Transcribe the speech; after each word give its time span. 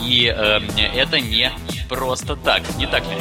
и 0.00 0.32
э, 0.34 0.60
это 0.94 1.20
не 1.20 1.50
просто 1.88 2.36
так, 2.36 2.62
не 2.76 2.86
так 2.86 3.02
ли? 3.04 3.16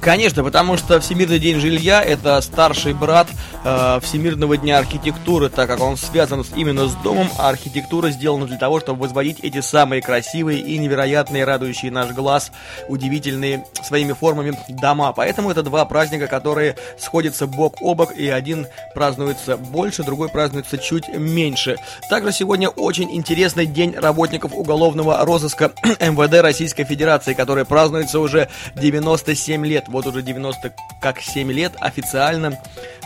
Конечно, 0.00 0.42
потому 0.42 0.78
что 0.78 0.98
Всемирный 0.98 1.38
день 1.38 1.60
жилья– 1.60 2.02
это 2.04 2.40
старший 2.40 2.94
брат 2.94 3.28
э, 3.64 4.00
Всемирного 4.02 4.56
дня 4.56 4.78
архитектуры, 4.78 5.48
так 5.48 5.68
как 5.68 5.80
он 5.80 5.96
связан 5.96 6.44
именно 6.56 6.88
с 6.88 6.94
домом, 6.96 7.28
а 7.38 7.48
архитектура 7.48 8.10
сделана 8.10 8.46
для 8.46 8.58
того, 8.58 8.80
чтобы 8.80 9.00
возводить 9.00 9.40
эти 9.40 9.60
самые 9.60 10.02
красивые 10.02 10.60
и 10.60 10.78
невероятные, 10.78 11.44
радующие 11.44 11.90
наш 11.90 12.10
глаз, 12.12 12.52
удивительные 12.88 13.64
своими 13.82 14.12
формами 14.12 14.56
дома. 14.68 15.12
Поэтому 15.12 15.50
это 15.50 15.62
два 15.62 15.84
праздника, 15.84 16.26
которые 16.26 16.76
сходятся 16.98 17.46
бок 17.46 17.76
о 17.80 17.94
бок, 17.94 18.16
и 18.16 18.28
один 18.28 18.66
празднуется 18.94 19.56
больше, 19.56 20.02
другой 20.02 20.28
празднуется 20.28 20.78
чуть 20.78 21.08
меньше. 21.08 21.76
Также 22.08 22.32
сегодня 22.32 22.68
очень 22.68 23.14
интересный 23.14 23.66
день 23.66 23.94
работников 23.94 24.52
уголовного 24.54 25.24
розыска 25.24 25.72
МВД 26.00 26.40
Российской 26.40 26.84
Федерации, 26.84 27.34
который 27.34 27.64
празднуется 27.64 28.20
уже 28.20 28.48
97 28.76 29.66
лет 29.66 29.84
вот 29.88 30.06
уже 30.06 30.22
90 30.22 30.72
как 31.00 31.20
7 31.20 31.50
лет 31.52 31.72
официально 31.80 32.58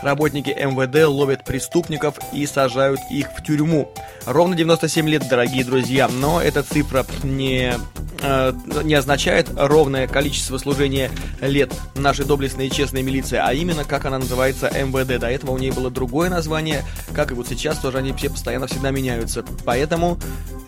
работники 0.03 0.44
МВД 0.51 1.07
ловят 1.07 1.45
преступников 1.45 2.19
и 2.33 2.47
сажают 2.47 3.01
их 3.11 3.29
в 3.37 3.43
тюрьму. 3.43 3.93
Ровно 4.27 4.57
97 4.57 5.09
лет, 5.09 5.29
дорогие 5.29 5.65
друзья, 5.65 6.09
но 6.09 6.41
эта 6.41 6.63
цифра 6.63 7.07
не 7.23 7.75
э, 8.23 8.53
не 8.83 8.95
означает 8.95 9.49
ровное 9.57 10.07
количество 10.07 10.59
служения 10.59 11.11
лет 11.41 11.73
нашей 11.95 12.25
доблестной 12.25 12.69
и 12.69 12.71
честной 12.71 13.03
милиции, 13.03 13.41
а 13.43 13.53
именно 13.53 13.85
как 13.85 14.05
она 14.05 14.19
называется 14.19 14.71
МВД. 14.71 15.21
До 15.21 15.31
этого 15.31 15.53
у 15.53 15.59
нее 15.59 15.73
было 15.73 15.91
другое 15.91 16.31
название, 16.31 16.85
как 17.15 17.31
и 17.31 17.35
вот 17.35 17.49
сейчас 17.49 17.79
тоже 17.79 17.99
они 17.99 18.13
все 18.13 18.31
постоянно 18.31 18.67
всегда 18.67 18.91
меняются. 18.91 19.45
Поэтому 19.65 20.19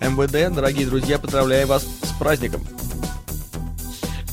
МВД, 0.00 0.54
дорогие 0.54 0.86
друзья, 0.86 1.18
поздравляю 1.18 1.66
вас 1.66 1.84
с 1.84 2.18
праздником. 2.18 2.62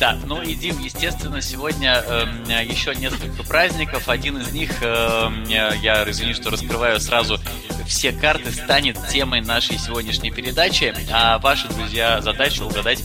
Да, 0.03 0.17
ну 0.25 0.41
и 0.41 0.53
Дим, 0.53 0.79
естественно, 0.79 1.41
сегодня 1.41 2.03
э, 2.05 2.25
еще 2.65 2.93
несколько 2.93 3.41
праздников. 3.43 4.09
Один 4.09 4.37
из 4.37 4.51
них, 4.51 4.69
э, 4.81 5.29
я 5.47 6.03
извини, 6.09 6.33
что 6.33 6.49
раскрываю 6.49 6.99
сразу 6.99 7.39
все 7.87 8.11
карты, 8.11 8.51
станет 8.51 8.97
темой 9.07 9.39
нашей 9.39 9.77
сегодняшней 9.77 10.29
передачи. 10.29 10.93
А 11.09 11.39
ваши, 11.39 11.69
друзья, 11.69 12.19
задача 12.19 12.63
угадать, 12.63 13.01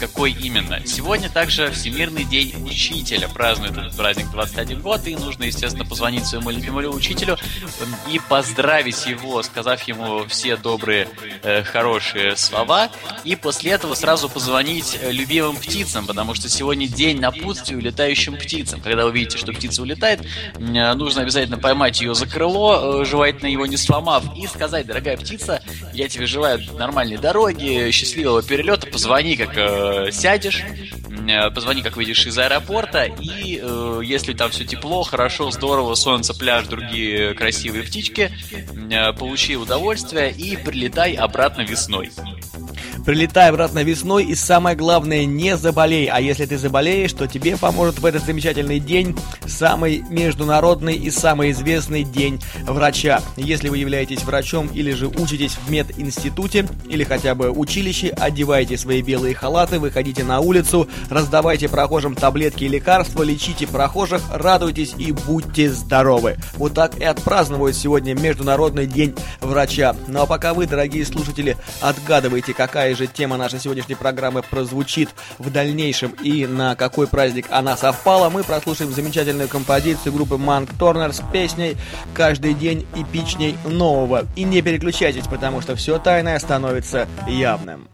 какой 0.00 0.32
именно. 0.32 0.80
Сегодня 0.86 1.28
также 1.28 1.70
Всемирный 1.70 2.24
день 2.24 2.54
учителя. 2.64 3.28
Празднует 3.28 3.76
этот 3.76 3.94
праздник 3.96 4.30
21 4.30 4.80
год, 4.80 5.06
и 5.06 5.14
нужно, 5.14 5.44
естественно, 5.44 5.84
позвонить 5.84 6.24
своему 6.24 6.50
любимому 6.50 6.88
учителю 6.88 7.36
и 8.10 8.18
поздравить 8.28 9.06
его, 9.06 9.42
сказав 9.42 9.82
ему 9.82 10.24
все 10.26 10.56
добрые, 10.56 11.06
э, 11.42 11.62
хорошие 11.64 12.36
слова. 12.36 12.90
И 13.24 13.36
после 13.36 13.72
этого 13.72 13.94
сразу 13.94 14.30
позвонить 14.30 14.98
э, 15.00 15.12
любимым 15.12 15.56
птицам, 15.56 16.06
потому 16.06 16.34
что 16.34 16.48
сегодня 16.48 16.88
день 16.88 17.20
напутствия 17.20 17.78
летающим 17.78 18.36
птицам. 18.36 18.80
Когда 18.80 19.04
вы 19.04 19.12
видите, 19.12 19.36
что 19.36 19.52
птица 19.52 19.82
улетает, 19.82 20.20
э, 20.54 20.94
нужно 20.94 21.22
обязательно 21.22 21.58
поймать 21.58 22.00
ее 22.00 22.14
за 22.14 22.26
крыло, 22.26 23.02
э, 23.02 23.04
желательно 23.04 23.48
его 23.48 23.66
не 23.66 23.76
сломав, 23.76 24.24
и 24.34 24.46
сказать, 24.46 24.86
дорогая 24.86 25.18
птица, 25.18 25.62
я 25.92 26.08
тебе 26.08 26.24
желаю 26.24 26.60
нормальной 26.78 27.18
дороги, 27.18 27.90
счастливого 27.90 28.42
перелета, 28.42 28.86
позвони, 28.86 29.36
как 29.36 29.50
сядешь, 30.10 30.62
э, 31.28 31.50
позвони, 31.50 31.82
как 31.82 31.96
выйдешь 31.96 32.26
из 32.26 32.38
аэропорта, 32.38 33.04
и 33.04 33.60
э, 33.62 34.00
если 34.04 34.32
там 34.32 34.50
все 34.50 34.64
тепло, 34.64 35.02
хорошо, 35.02 35.50
здорово, 35.50 35.94
солнце, 35.94 36.34
пляж, 36.34 36.66
другие 36.66 37.34
красивые 37.34 37.84
птички, 37.84 38.30
э, 38.90 39.12
получи 39.12 39.56
удовольствие 39.56 40.32
и 40.32 40.56
прилетай 40.56 41.14
обратно 41.14 41.62
весной. 41.62 42.10
Прилетай 43.10 43.48
обратно 43.48 43.82
весной 43.82 44.24
и 44.24 44.36
самое 44.36 44.76
главное, 44.76 45.24
не 45.24 45.56
заболей. 45.56 46.06
А 46.06 46.20
если 46.20 46.46
ты 46.46 46.56
заболеешь, 46.56 47.12
то 47.12 47.26
тебе 47.26 47.56
поможет 47.56 47.98
в 47.98 48.06
этот 48.06 48.24
замечательный 48.24 48.78
день 48.78 49.16
самый 49.48 50.04
международный 50.08 50.94
и 50.94 51.10
самый 51.10 51.50
известный 51.50 52.04
день 52.04 52.40
врача. 52.62 53.20
Если 53.36 53.68
вы 53.68 53.78
являетесь 53.78 54.22
врачом 54.22 54.68
или 54.68 54.92
же 54.92 55.08
учитесь 55.08 55.56
в 55.56 55.68
мединституте 55.68 56.68
или 56.88 57.02
хотя 57.02 57.34
бы 57.34 57.50
училище, 57.50 58.10
одевайте 58.10 58.78
свои 58.78 59.02
белые 59.02 59.34
халаты, 59.34 59.80
выходите 59.80 60.22
на 60.22 60.38
улицу, 60.38 60.88
раздавайте 61.08 61.68
прохожим 61.68 62.14
таблетки 62.14 62.62
и 62.62 62.68
лекарства, 62.68 63.24
лечите 63.24 63.66
прохожих, 63.66 64.22
радуйтесь 64.30 64.94
и 64.96 65.10
будьте 65.10 65.68
здоровы. 65.72 66.36
Вот 66.54 66.74
так 66.74 66.96
и 66.96 67.02
отпраздновают 67.02 67.74
сегодня 67.74 68.14
Международный 68.14 68.86
день 68.86 69.16
врача. 69.40 69.96
Ну 70.06 70.22
а 70.22 70.26
пока 70.26 70.54
вы, 70.54 70.68
дорогие 70.68 71.04
слушатели, 71.04 71.56
отгадываете, 71.80 72.54
какая 72.54 72.90
какая 72.90 72.94
же 73.00 73.06
тема 73.06 73.36
нашей 73.36 73.58
сегодняшней 73.58 73.94
программы 73.94 74.42
прозвучит 74.42 75.10
в 75.38 75.50
дальнейшем 75.50 76.10
и 76.22 76.46
на 76.46 76.76
какой 76.76 77.06
праздник 77.06 77.46
она 77.50 77.76
совпала, 77.76 78.30
мы 78.30 78.44
прослушаем 78.44 78.92
замечательную 78.92 79.48
композицию 79.48 80.12
группы 80.12 80.36
Манк 80.36 80.70
Торнер 80.78 81.12
с 81.12 81.22
песней 81.32 81.76
«Каждый 82.14 82.54
день 82.54 82.86
эпичней 82.94 83.56
нового». 83.64 84.26
И 84.36 84.44
не 84.44 84.62
переключайтесь, 84.62 85.26
потому 85.26 85.60
что 85.62 85.74
все 85.76 85.98
тайное 85.98 86.38
становится 86.38 87.08
явным. 87.26 87.88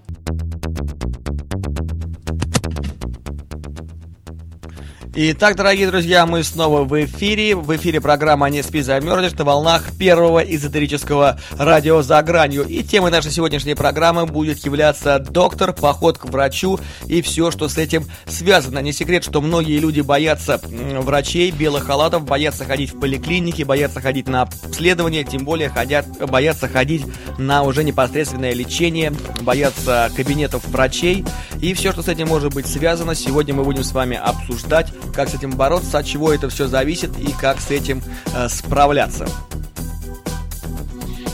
Итак, 5.19 5.57
дорогие 5.57 5.87
друзья, 5.87 6.27
мы 6.27 6.45
снова 6.45 6.85
в 6.85 7.05
эфире. 7.07 7.57
В 7.57 7.75
эфире 7.75 8.03
программа 8.03 8.51
«Не 8.51 8.63
спи, 8.63 8.83
замерзнешь» 8.83 9.33
на 9.33 9.47
волнах 9.47 9.97
первого 9.99 10.41
эзотерического 10.41 11.41
радио 11.57 12.03
«За 12.03 12.23
гранью». 12.23 12.65
И 12.65 12.83
темой 12.83 13.11
нашей 13.11 13.31
сегодняшней 13.31 13.75
программы 13.75 14.27
будет 14.27 14.59
являться 14.67 15.19
доктор, 15.19 15.73
поход 15.73 16.19
к 16.19 16.27
врачу 16.27 16.79
и 17.07 17.23
все, 17.23 17.51
что 17.51 17.71
с 17.71 17.79
этим 17.79 18.05
связано. 18.27 18.81
Не 18.81 18.93
секрет, 18.93 19.25
что 19.25 19.41
многие 19.41 19.79
люди 19.79 20.03
боятся 20.03 20.61
врачей, 20.63 21.51
белых 21.51 21.85
халатов, 21.87 22.27
боятся 22.27 22.67
ходить 22.67 22.93
в 22.93 23.01
поликлиники, 23.01 23.63
боятся 23.63 24.03
ходить 24.03 24.29
на 24.29 24.43
обследование, 24.43 25.25
тем 25.25 25.47
более 25.47 25.71
ходят, 25.71 26.07
боятся 26.29 26.69
ходить 26.69 27.07
на 27.39 27.63
уже 27.63 27.85
непосредственное 27.85 28.53
лечение, 28.53 29.15
боятся 29.41 30.11
кабинетов 30.15 30.69
врачей. 30.69 31.25
И 31.63 31.73
все, 31.73 31.91
что 31.93 32.03
с 32.03 32.09
этим 32.09 32.29
может 32.29 32.53
быть 32.53 32.67
связано, 32.67 33.15
сегодня 33.15 33.55
мы 33.55 33.65
будем 33.65 33.83
с 33.83 33.93
вами 33.93 34.21
обсуждать 34.23 34.93
как 35.15 35.29
с 35.29 35.35
этим 35.35 35.51
бороться, 35.51 35.99
от 35.99 36.07
чего 36.07 36.33
это 36.33 36.49
все 36.49 36.67
зависит 36.67 37.19
и 37.19 37.33
как 37.33 37.61
с 37.61 37.71
этим 37.71 38.03
э, 38.35 38.49
справляться. 38.49 39.27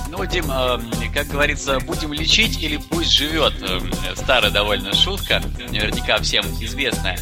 Ну, 0.08 0.24
Дим, 0.26 0.50
э, 0.50 0.78
как 1.14 1.26
говорится, 1.28 1.78
будем 1.80 2.12
лечить 2.12 2.62
или 2.62 2.76
пусть 2.76 3.12
живет. 3.12 3.54
Э, 3.62 3.80
старая 4.16 4.50
довольно 4.50 4.94
шутка, 4.94 5.42
наверняка 5.70 6.18
всем 6.18 6.44
известная. 6.60 7.18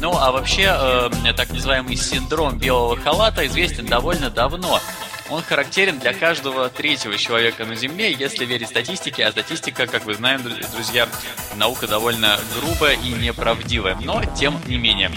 Ну, 0.00 0.16
а 0.18 0.32
вообще, 0.32 0.64
э, 0.64 1.10
так 1.36 1.50
называемый 1.50 1.94
синдром 1.94 2.58
белого 2.58 2.96
халата 2.96 3.46
известен 3.46 3.86
довольно 3.86 4.30
давно. 4.30 4.80
Он 5.32 5.42
характерен 5.42 5.98
для 5.98 6.12
каждого 6.12 6.68
третьего 6.68 7.16
человека 7.16 7.64
на 7.64 7.74
Земле, 7.74 8.12
если 8.12 8.44
верить 8.44 8.68
статистике, 8.68 9.24
а 9.24 9.32
статистика, 9.32 9.86
как 9.86 10.04
вы 10.04 10.12
знаем, 10.12 10.42
друзья, 10.42 11.08
наука 11.56 11.86
довольно 11.86 12.38
грубая 12.54 12.96
и 12.96 13.12
неправдивая, 13.12 13.96
но 13.96 14.22
тем 14.38 14.60
не 14.66 14.76
менее. 14.76 15.10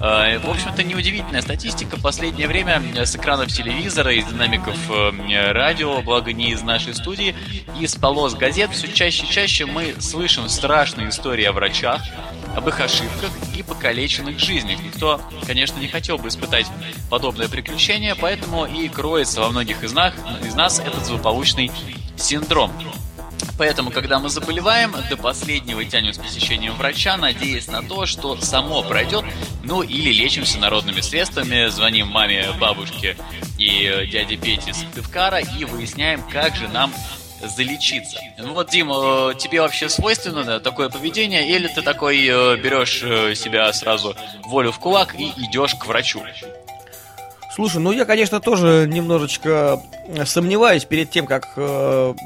Э, 0.00 0.40
в 0.40 0.50
общем-то, 0.50 0.82
неудивительная 0.82 1.42
статистика. 1.42 1.96
В 1.96 2.02
последнее 2.02 2.48
время 2.48 2.82
с 2.96 3.14
экранов 3.14 3.52
телевизора, 3.52 4.12
из 4.12 4.26
динамиков 4.26 4.76
э, 4.90 5.52
радио, 5.52 6.02
благо 6.02 6.32
не 6.32 6.50
из 6.50 6.62
нашей 6.62 6.92
студии, 6.92 7.36
из 7.78 7.94
полос 7.94 8.34
газет 8.34 8.72
все 8.72 8.88
чаще 8.88 9.26
и 9.26 9.30
чаще 9.30 9.64
мы 9.64 9.94
слышим 10.00 10.48
страшные 10.48 11.10
истории 11.10 11.44
о 11.44 11.52
врачах, 11.52 12.02
об 12.56 12.68
их 12.68 12.80
ошибках 12.80 13.30
и 13.56 13.62
покалеченных 13.62 14.38
жизнях. 14.38 14.80
Никто, 14.80 15.20
конечно, 15.46 15.78
не 15.78 15.88
хотел 15.88 16.18
бы 16.18 16.28
испытать 16.28 16.66
подобное 17.10 17.48
приключение, 17.48 18.14
поэтому 18.14 18.66
и 18.66 18.88
кроется 18.88 19.40
во 19.40 19.50
многих 19.50 19.82
из 19.82 19.92
нас, 19.92 20.14
из 20.44 20.54
нас 20.54 20.78
этот 20.78 21.04
злополучный 21.06 21.70
синдром. 22.16 22.72
Поэтому, 23.58 23.90
когда 23.90 24.18
мы 24.18 24.28
заболеваем, 24.28 24.94
до 25.10 25.16
последнего 25.16 25.84
тянем 25.84 26.12
с 26.12 26.18
посещением 26.18 26.74
врача, 26.74 27.16
надеясь 27.16 27.68
на 27.68 27.82
то, 27.82 28.06
что 28.06 28.40
само 28.40 28.82
пройдет, 28.82 29.24
ну 29.62 29.82
или 29.82 30.12
лечимся 30.12 30.58
народными 30.58 31.00
средствами, 31.00 31.68
звоним 31.68 32.08
маме, 32.08 32.46
бабушке 32.58 33.16
и 33.58 34.08
дяде 34.10 34.36
Пете 34.36 34.72
с 34.72 34.84
Тывкара 34.94 35.38
и 35.38 35.64
выясняем, 35.64 36.22
как 36.30 36.56
же 36.56 36.68
нам 36.68 36.92
залечиться. 37.48 38.18
Ну 38.38 38.54
вот, 38.54 38.70
Дим, 38.70 38.90
э, 38.92 39.34
тебе 39.38 39.60
вообще 39.60 39.88
свойственно 39.88 40.44
да, 40.44 40.60
такое 40.60 40.88
поведение, 40.88 41.48
или 41.48 41.68
ты 41.68 41.82
такой 41.82 42.18
э, 42.26 42.56
берешь 42.56 43.02
э, 43.02 43.34
себя 43.34 43.72
сразу 43.72 44.16
волю 44.44 44.72
в 44.72 44.78
кулак 44.78 45.14
и 45.18 45.32
идешь 45.36 45.74
к 45.74 45.86
врачу? 45.86 46.22
Слушай, 47.54 47.80
ну 47.80 47.92
я, 47.92 48.06
конечно, 48.06 48.40
тоже 48.40 48.86
немножечко 48.90 49.82
сомневаюсь 50.24 50.86
перед 50.86 51.10
тем, 51.10 51.26
как, 51.26 51.50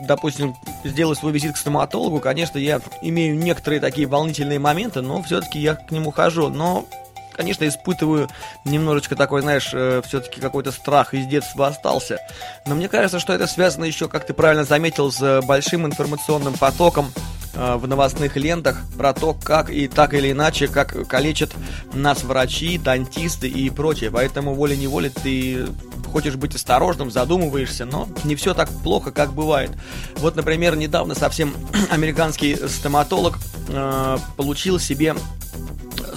допустим, 0.06 0.54
сделать 0.84 1.18
свой 1.18 1.32
визит 1.32 1.54
к 1.54 1.56
стоматологу. 1.56 2.20
Конечно, 2.20 2.58
я 2.58 2.80
имею 3.02 3.34
некоторые 3.34 3.80
такие 3.80 4.06
волнительные 4.06 4.60
моменты, 4.60 5.00
но 5.00 5.20
все-таки 5.24 5.58
я 5.58 5.74
к 5.74 5.90
нему 5.90 6.12
хожу. 6.12 6.48
Но 6.48 6.86
конечно, 7.36 7.66
испытываю 7.68 8.28
немножечко 8.64 9.14
такой, 9.14 9.42
знаешь, 9.42 9.70
э, 9.72 10.02
все-таки 10.06 10.40
какой-то 10.40 10.72
страх 10.72 11.14
из 11.14 11.26
детства 11.26 11.68
остался. 11.68 12.18
Но 12.66 12.74
мне 12.74 12.88
кажется, 12.88 13.20
что 13.20 13.32
это 13.32 13.46
связано 13.46 13.84
еще, 13.84 14.08
как 14.08 14.26
ты 14.26 14.34
правильно 14.34 14.64
заметил, 14.64 15.12
с 15.12 15.42
большим 15.42 15.86
информационным 15.86 16.54
потоком 16.54 17.12
э, 17.54 17.76
в 17.76 17.86
новостных 17.86 18.36
лентах 18.36 18.78
про 18.96 19.12
то, 19.12 19.34
как 19.34 19.70
и 19.70 19.86
так 19.88 20.14
или 20.14 20.32
иначе, 20.32 20.68
как 20.68 21.06
калечат 21.06 21.52
нас 21.92 22.24
врачи, 22.24 22.78
дантисты 22.78 23.48
и 23.48 23.70
прочее. 23.70 24.10
Поэтому 24.10 24.54
волей-неволей 24.54 25.10
ты 25.10 25.66
хочешь 26.16 26.36
быть 26.36 26.54
осторожным, 26.54 27.10
задумываешься, 27.10 27.84
но 27.84 28.08
не 28.24 28.36
все 28.36 28.54
так 28.54 28.70
плохо, 28.82 29.10
как 29.10 29.34
бывает. 29.34 29.70
Вот, 30.16 30.34
например, 30.34 30.74
недавно 30.74 31.14
совсем 31.14 31.52
американский 31.90 32.56
стоматолог 32.68 33.38
э, 33.68 34.16
получил 34.38 34.78
себе 34.78 35.14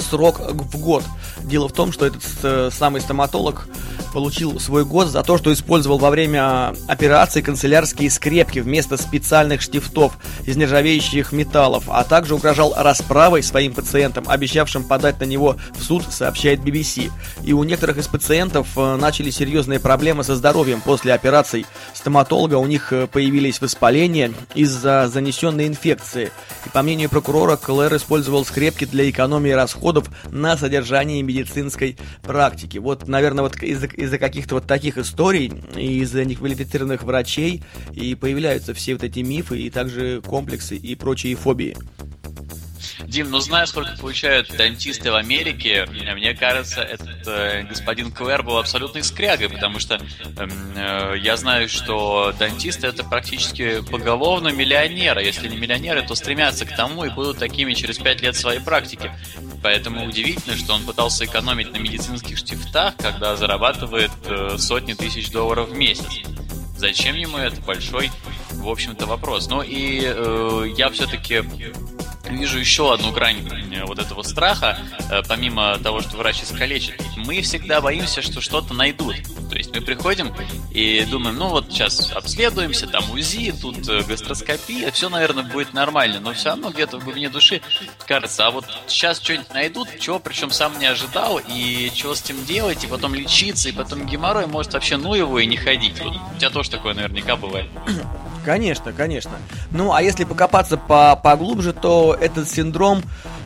срок 0.09 0.39
в 0.39 0.79
год. 0.79 1.03
Дело 1.41 1.67
в 1.67 1.73
том, 1.73 1.91
что 1.91 2.05
этот 2.05 2.23
э, 2.43 2.69
самый 2.71 3.01
стоматолог 3.01 3.67
получил 4.09 4.59
свой 4.59 4.85
год 4.85 5.07
за 5.07 5.23
то, 5.23 5.37
что 5.37 5.53
использовал 5.53 5.97
во 5.97 6.09
время 6.09 6.73
операции 6.87 7.41
канцелярские 7.41 8.09
скрепки 8.09 8.59
вместо 8.59 8.97
специальных 8.97 9.61
штифтов 9.61 10.17
из 10.45 10.57
нержавеющих 10.57 11.31
металлов, 11.31 11.85
а 11.87 12.03
также 12.03 12.35
угрожал 12.35 12.73
расправой 12.75 13.43
своим 13.43 13.73
пациентам, 13.73 14.25
обещавшим 14.27 14.83
подать 14.83 15.19
на 15.19 15.25
него 15.25 15.57
в 15.77 15.83
суд, 15.83 16.03
сообщает 16.09 16.61
BBC. 16.61 17.11
И 17.43 17.53
у 17.53 17.63
некоторых 17.63 17.97
из 17.97 18.07
пациентов 18.07 18.67
э, 18.75 18.95
начали 18.95 19.29
серьезные 19.29 19.79
проблемы 19.79 20.23
со 20.23 20.35
здоровьем 20.35 20.81
после 20.81 21.13
операций 21.13 21.65
стоматолога, 21.93 22.55
у 22.55 22.65
них 22.65 22.91
э, 22.91 23.07
появились 23.07 23.61
воспаления 23.61 24.33
из-за 24.55 25.07
занесенной 25.07 25.67
инфекции. 25.67 26.31
И 26.65 26.69
по 26.69 26.81
мнению 26.81 27.09
прокурора, 27.09 27.57
Клэр 27.57 27.95
использовал 27.95 28.45
скрепки 28.45 28.85
для 28.85 29.09
экономии 29.09 29.51
расходов 29.51 30.09
на 30.31 30.57
содержание 30.57 31.21
медицинской 31.21 31.97
практики. 32.23 32.77
Вот, 32.77 33.07
наверное, 33.07 33.43
вот 33.43 33.55
из-за 33.61 33.87
из 33.98 33.98
каких-то 34.17 34.55
вот 34.55 34.67
таких 34.67 34.97
историй, 34.97 35.51
из-за 35.75 36.25
неквалифицированных 36.25 37.03
врачей 37.03 37.63
и 37.93 38.15
появляются 38.15 38.73
все 38.73 38.93
вот 38.93 39.03
эти 39.03 39.19
мифы 39.19 39.59
и 39.59 39.69
также 39.69 40.21
комплексы 40.25 40.75
и 40.75 40.95
прочие 40.95 41.35
фобии. 41.35 41.75
Дим, 43.09 43.31
ну 43.31 43.39
знаешь, 43.39 43.69
сколько 43.69 43.97
получают 43.97 44.55
дантисты 44.55 45.11
в 45.11 45.15
Америке, 45.15 45.87
мне 45.89 46.35
кажется, 46.35 46.81
этот 46.81 47.27
э, 47.27 47.63
господин 47.63 48.11
Клэр 48.11 48.43
был 48.43 48.59
абсолютной 48.59 49.03
скрягой, 49.03 49.49
потому 49.49 49.79
что 49.79 49.95
эм, 50.37 50.73
э, 50.75 51.15
я 51.17 51.35
знаю, 51.35 51.69
что 51.69 52.31
дантисты 52.37 52.85
это 52.85 53.03
практически 53.03 53.81
поголовно 53.81 54.49
миллионеры. 54.49 55.23
Если 55.23 55.47
не 55.47 55.57
миллионеры, 55.57 56.03
то 56.03 56.13
стремятся 56.13 56.67
к 56.67 56.75
тому 56.75 57.03
и 57.03 57.09
будут 57.09 57.39
такими 57.39 57.73
через 57.73 57.97
пять 57.97 58.21
лет 58.21 58.35
своей 58.35 58.59
практики. 58.59 59.11
Поэтому 59.63 60.05
удивительно, 60.05 60.55
что 60.55 60.73
он 60.75 60.83
пытался 60.83 61.25
экономить 61.25 61.73
на 61.73 61.77
медицинских 61.77 62.37
штифтах, 62.37 62.95
когда 62.97 63.35
зарабатывает 63.35 64.11
э, 64.25 64.55
сотни 64.59 64.93
тысяч 64.93 65.31
долларов 65.31 65.69
в 65.69 65.75
месяц. 65.75 66.05
Зачем 66.77 67.15
ему 67.15 67.37
это 67.37 67.59
большой, 67.61 68.11
в 68.51 68.69
общем-то, 68.69 69.07
вопрос. 69.07 69.49
Ну 69.49 69.63
и 69.63 70.03
э, 70.03 70.65
я 70.77 70.91
все-таки 70.91 71.43
вижу 72.37 72.59
еще 72.59 72.93
одну 72.93 73.11
грань 73.11 73.47
э, 73.73 73.83
вот 73.85 73.99
этого 73.99 74.23
страха, 74.23 74.79
э, 75.09 75.21
помимо 75.27 75.77
того, 75.79 76.01
что 76.01 76.17
врач 76.17 76.43
искалечит. 76.43 77.01
Мы 77.17 77.41
всегда 77.41 77.81
боимся, 77.81 78.21
что 78.21 78.41
что-то 78.41 78.73
найдут. 78.73 79.15
То 79.49 79.57
есть 79.57 79.73
мы 79.73 79.81
приходим 79.81 80.31
и 80.71 81.05
думаем, 81.09 81.37
ну 81.37 81.49
вот 81.49 81.71
сейчас 81.71 82.11
обследуемся, 82.11 82.87
там 82.87 83.09
УЗИ, 83.11 83.53
тут 83.59 83.87
э, 83.89 84.03
гастроскопия, 84.03 84.91
все, 84.91 85.09
наверное, 85.09 85.43
будет 85.43 85.73
нормально, 85.73 86.19
но 86.19 86.33
все 86.33 86.49
равно 86.49 86.69
где-то 86.69 86.99
в 86.99 87.03
глубине 87.03 87.29
души 87.29 87.61
кажется, 88.05 88.45
а 88.45 88.51
вот 88.51 88.65
сейчас 88.87 89.19
что-нибудь 89.19 89.53
найдут, 89.53 89.87
чего 89.99 90.19
причем 90.19 90.51
сам 90.51 90.77
не 90.79 90.85
ожидал, 90.85 91.39
и 91.39 91.91
чего 91.93 92.13
с 92.13 92.21
этим 92.21 92.45
делать, 92.45 92.83
и 92.83 92.87
потом 92.87 93.15
лечиться, 93.15 93.69
и 93.69 93.71
потом 93.71 94.05
геморрой, 94.05 94.45
может 94.45 94.73
вообще 94.73 94.97
ну 94.97 95.13
его 95.15 95.39
и 95.39 95.45
не 95.45 95.57
ходить. 95.57 95.99
Вот 95.99 96.15
у 96.15 96.37
тебя 96.37 96.49
тоже 96.49 96.69
такое 96.69 96.93
наверняка 96.93 97.35
бывает. 97.35 97.69
Конечно, 98.45 98.91
конечно. 98.93 99.31
Ну, 99.71 99.93
а 99.93 100.01
если 100.01 100.23
покопаться 100.23 100.77
по 100.77 101.15
поглубже, 101.15 101.73
то 101.73 102.17
этот 102.19 102.49
синдром, 102.49 103.01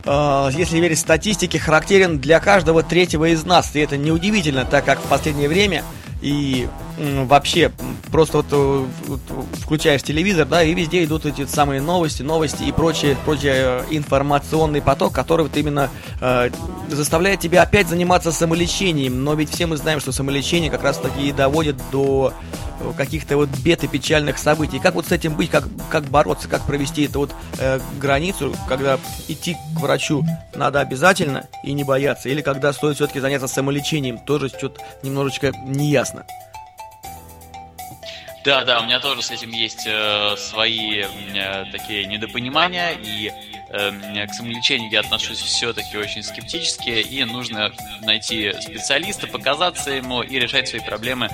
э, 0.05 0.49
если 0.53 0.79
верить 0.79 0.99
статистике, 0.99 1.59
характерен 1.59 2.19
для 2.19 2.39
каждого 2.39 2.83
третьего 2.83 3.25
из 3.25 3.43
нас. 3.45 3.75
И 3.75 3.79
это 3.79 3.97
неудивительно, 3.97 4.65
так 4.65 4.85
как 4.85 4.99
в 4.99 5.07
последнее 5.07 5.49
время 5.49 5.83
и 6.21 6.67
вообще 6.97 7.71
просто 8.11 8.37
вот, 8.37 8.45
э, 8.51 8.85
вот 9.07 9.19
включаешь 9.59 10.03
телевизор, 10.03 10.47
да, 10.47 10.63
и 10.63 10.73
везде 10.73 11.03
идут 11.03 11.25
эти 11.25 11.45
самые 11.45 11.81
новости, 11.81 12.21
новости 12.21 12.63
и 12.63 12.71
прочее, 12.71 13.17
прочее 13.25 13.53
э, 13.55 13.83
информационный 13.91 14.81
поток, 14.81 15.13
который 15.13 15.43
вот 15.43 15.57
именно 15.57 15.89
э, 16.21 16.49
заставляет 16.89 17.39
тебя 17.39 17.63
опять 17.63 17.87
заниматься 17.87 18.31
самолечением. 18.31 19.23
Но 19.23 19.33
ведь 19.33 19.49
все 19.49 19.65
мы 19.65 19.77
знаем, 19.77 19.99
что 19.99 20.11
самолечение 20.11 20.69
как 20.69 20.83
раз 20.83 20.97
таки 20.97 21.29
и 21.29 21.31
доводит 21.31 21.77
до 21.91 22.33
каких-то 22.97 23.37
вот 23.37 23.49
бед 23.63 23.83
и 23.83 23.87
печальных 23.87 24.37
событий. 24.37 24.79
Как 24.79 24.95
вот 24.95 25.07
с 25.07 25.11
этим 25.11 25.35
быть, 25.35 25.49
как, 25.49 25.63
как 25.89 26.03
бороться, 26.05 26.49
как 26.49 26.65
провести 26.65 27.05
эту 27.05 27.19
вот 27.19 27.31
э, 27.59 27.79
границу, 27.99 28.53
когда 28.67 28.99
идти 29.27 29.55
к 29.75 29.79
врачу 29.79 30.25
надо 30.55 30.81
обязательно 30.81 31.47
и 31.63 31.73
не 31.73 31.83
бояться, 31.83 32.29
или 32.29 32.41
когда 32.41 32.73
стоит 32.73 32.97
все-таки 32.97 33.19
заняться 33.19 33.47
самолечением, 33.47 34.19
тоже 34.19 34.49
что-то 34.49 34.81
немножечко 35.01 35.51
неясно. 35.65 36.25
Да, 38.43 38.65
да, 38.65 38.81
у 38.81 38.83
меня 38.83 38.99
тоже 38.99 39.21
с 39.21 39.31
этим 39.31 39.51
есть 39.51 39.87
э, 39.87 40.35
свои 40.37 41.03
э, 41.03 41.65
такие 41.71 42.05
недопонимания, 42.05 42.91
и 42.91 43.31
э, 43.69 44.27
к 44.27 44.33
самолечению 44.33 44.91
я 44.91 44.99
отношусь 44.99 45.39
все-таки 45.39 45.97
очень 45.97 46.23
скептически, 46.23 46.89
и 46.89 47.23
нужно 47.23 47.71
найти 48.01 48.53
специалиста, 48.59 49.27
показаться 49.27 49.91
ему 49.91 50.21
и 50.21 50.37
решать 50.39 50.67
свои 50.67 50.81
проблемы 50.81 51.29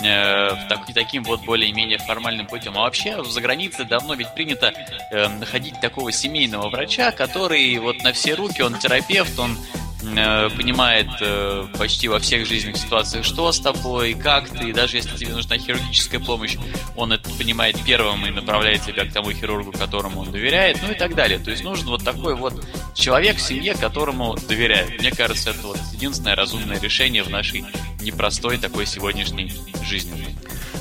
э, 0.00 0.48
так, 0.70 0.86
таким 0.94 1.24
вот 1.24 1.44
более-менее 1.44 1.98
формальным 1.98 2.46
путем. 2.46 2.78
А 2.78 2.82
вообще 2.82 3.22
за 3.22 3.40
границей 3.42 3.84
давно 3.84 4.14
ведь 4.14 4.32
принято 4.34 4.72
э, 5.10 5.28
находить 5.28 5.78
такого 5.82 6.12
семейного 6.12 6.70
врача, 6.70 7.10
который 7.10 7.76
вот 7.76 8.02
на 8.02 8.14
все 8.14 8.32
руки, 8.32 8.62
он 8.62 8.78
терапевт, 8.78 9.38
он 9.38 9.58
понимает 10.04 11.08
э, 11.20 11.66
почти 11.78 12.08
во 12.08 12.18
всех 12.18 12.46
жизненных 12.46 12.76
ситуациях, 12.76 13.24
что 13.24 13.50
с 13.50 13.60
тобой, 13.60 14.14
как 14.14 14.48
ты, 14.48 14.70
и 14.70 14.72
даже 14.72 14.96
если 14.96 15.16
тебе 15.16 15.32
нужна 15.32 15.58
хирургическая 15.58 16.20
помощь, 16.20 16.56
он 16.96 17.12
это 17.12 17.28
понимает 17.30 17.76
первым 17.84 18.26
и 18.26 18.30
направляет 18.30 18.82
тебя 18.82 19.04
к 19.04 19.12
тому 19.12 19.32
хирургу, 19.32 19.72
которому 19.72 20.20
он 20.20 20.30
доверяет, 20.30 20.78
ну 20.86 20.92
и 20.92 20.94
так 20.94 21.14
далее. 21.14 21.38
То 21.38 21.50
есть 21.50 21.64
нужен 21.64 21.86
вот 21.86 22.04
такой 22.04 22.34
вот 22.36 22.64
человек 22.94 23.36
в 23.36 23.42
семье, 23.42 23.74
которому 23.74 24.36
доверяет. 24.48 24.98
Мне 25.00 25.10
кажется, 25.10 25.50
это 25.50 25.66
вот 25.66 25.78
единственное 25.92 26.36
разумное 26.36 26.78
решение 26.80 27.22
в 27.22 27.30
нашей 27.30 27.64
непростой 28.00 28.58
такой 28.58 28.86
сегодняшней 28.86 29.52
жизни. 29.82 30.34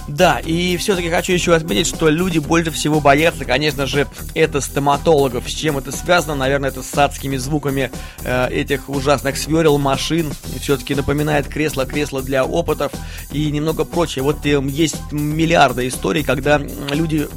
Да, 0.08 0.40
и 0.40 0.76
все-таки 0.78 1.10
хочу 1.10 1.32
еще 1.32 1.56
отметить, 1.56 1.88
что 1.88 2.10
люди 2.10 2.38
больше 2.38 2.72
всего 2.72 3.00
боятся, 3.00 3.46
конечно 3.46 3.86
же, 3.86 4.08
это 4.36 4.60
стоматологов. 4.60 5.50
С 5.50 5.54
чем 5.54 5.78
это 5.78 5.92
связано? 5.92 6.36
Наверное, 6.36 6.70
это 6.70 6.84
с 6.84 6.98
адскими 6.98 7.38
звуками 7.38 7.90
э, 8.24 8.50
этих 8.50 8.90
ужасных 8.90 9.13
сверел, 9.18 9.78
машин. 9.78 10.32
Все-таки 10.60 10.96
напоминает 10.96 11.48
кресло-кресло 11.48 12.22
для 12.22 12.46
опытов 12.46 12.92
и 13.32 13.52
немного 13.52 13.86
прочее. 13.86 14.24
Вот 14.24 14.46
э, 14.46 14.62
есть 14.66 15.12
миллиарды 15.12 15.88
историй, 15.88 16.24
когда 16.24 16.58
люди 16.58 17.28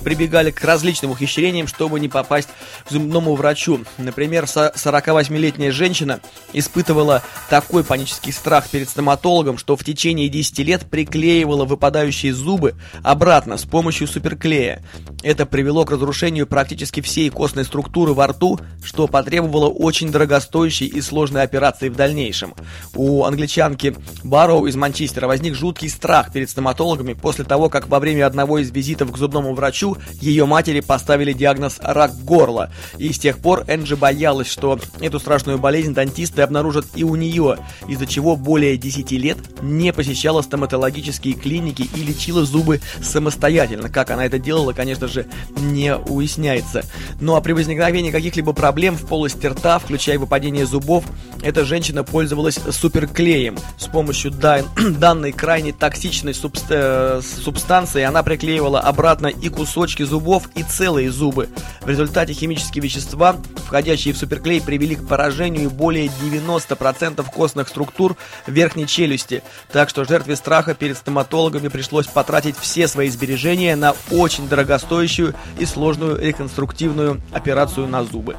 прибегали 0.00 0.50
к 0.50 0.62
различным 0.64 1.10
ухищрениям, 1.10 1.66
чтобы 1.66 2.00
не 2.00 2.08
попасть 2.08 2.48
к 2.86 2.90
зубному 2.90 3.34
врачу. 3.34 3.80
Например, 3.98 4.44
48-летняя 4.44 5.70
женщина 5.70 6.20
испытывала 6.52 7.22
такой 7.48 7.84
панический 7.84 8.32
страх 8.32 8.68
перед 8.68 8.88
стоматологом, 8.88 9.58
что 9.58 9.76
в 9.76 9.84
течение 9.84 10.28
10 10.28 10.58
лет 10.60 10.90
приклеивала 10.90 11.64
выпадающие 11.64 12.34
зубы 12.34 12.74
обратно 13.02 13.56
с 13.56 13.64
помощью 13.64 14.06
суперклея. 14.06 14.82
Это 15.22 15.46
привело 15.46 15.84
к 15.84 15.90
разрушению 15.90 16.46
практически 16.46 17.00
всей 17.00 17.30
костной 17.30 17.64
структуры 17.64 18.14
во 18.14 18.28
рту, 18.28 18.58
что 18.82 19.06
потребовало 19.06 19.68
очень 19.68 20.10
дорогостоящей 20.10 20.86
и 20.86 21.00
сложной 21.00 21.42
операции 21.42 21.88
в 21.88 21.96
дальнейшем. 21.96 22.54
У 22.94 23.24
англичанки 23.24 23.94
Барроу 24.24 24.66
из 24.66 24.76
Манчестера 24.76 25.26
возник 25.26 25.54
жуткий 25.54 25.88
страх 25.88 26.32
перед 26.32 26.50
стоматологами 26.50 27.12
после 27.12 27.44
того, 27.44 27.68
как 27.68 27.88
во 27.88 28.00
время 28.00 28.26
одного 28.26 28.58
из 28.58 28.70
визитов 28.70 29.12
к 29.12 29.18
зубному 29.18 29.54
врачу 29.54 29.89
ее 30.20 30.46
матери 30.46 30.80
поставили 30.80 31.32
диагноз 31.32 31.78
рак 31.80 32.16
горла. 32.24 32.70
И 32.98 33.12
с 33.12 33.18
тех 33.18 33.38
пор 33.38 33.64
Энджи 33.68 33.96
боялась, 33.96 34.48
что 34.48 34.78
эту 35.00 35.18
страшную 35.18 35.58
болезнь 35.58 35.94
дантисты 35.94 36.42
обнаружат 36.42 36.86
и 36.94 37.04
у 37.04 37.16
нее, 37.16 37.58
из-за 37.88 38.06
чего 38.06 38.36
более 38.36 38.76
10 38.76 39.10
лет 39.12 39.38
не 39.62 39.92
посещала 39.92 40.42
стоматологические 40.42 41.34
клиники 41.34 41.88
и 41.94 42.02
лечила 42.02 42.44
зубы 42.44 42.80
самостоятельно. 43.02 43.88
Как 43.88 44.10
она 44.10 44.26
это 44.26 44.38
делала, 44.38 44.72
конечно 44.72 45.08
же, 45.08 45.26
не 45.58 45.96
уясняется. 45.96 46.84
Ну 47.20 47.36
а 47.36 47.40
при 47.40 47.52
возникновении 47.52 48.10
каких-либо 48.10 48.52
проблем 48.52 48.96
в 48.96 49.06
полости 49.06 49.46
рта, 49.46 49.78
включая 49.78 50.18
выпадение 50.18 50.66
зубов, 50.66 51.04
эта 51.42 51.64
женщина 51.64 52.04
пользовалась 52.04 52.58
суперклеем. 52.70 53.58
С 53.78 53.86
помощью 53.86 54.30
дан 54.30 54.66
данной 54.98 55.32
крайне 55.32 55.72
токсичной 55.72 56.34
субст 56.34 56.66
э, 56.68 57.20
субстанции 57.22 58.02
она 58.02 58.22
приклеивала 58.22 58.80
обратно 58.80 59.28
и 59.28 59.48
кусочки 59.80 60.02
зубов, 60.02 60.50
и 60.54 60.62
целые 60.62 61.10
зубы. 61.10 61.48
В 61.80 61.88
результате 61.88 62.34
химические 62.34 62.82
вещества, 62.82 63.36
входящие 63.64 64.12
в 64.12 64.18
суперклей, 64.18 64.60
привели 64.60 64.94
к 64.94 65.08
поражению 65.08 65.70
более 65.70 66.08
90% 66.08 67.24
костных 67.32 67.68
структур 67.68 68.14
верхней 68.46 68.86
челюсти. 68.86 69.42
Так 69.72 69.88
что 69.88 70.04
жертве 70.04 70.36
страха 70.36 70.74
перед 70.74 70.98
стоматологами 70.98 71.68
пришлось 71.68 72.06
потратить 72.06 72.58
все 72.58 72.88
свои 72.88 73.08
сбережения 73.08 73.74
на 73.74 73.94
очень 74.10 74.50
дорогостоящую 74.50 75.34
и 75.58 75.64
сложную 75.64 76.20
реконструктивную 76.20 77.22
операцию 77.32 77.88
на 77.88 78.04
зубы. 78.04 78.36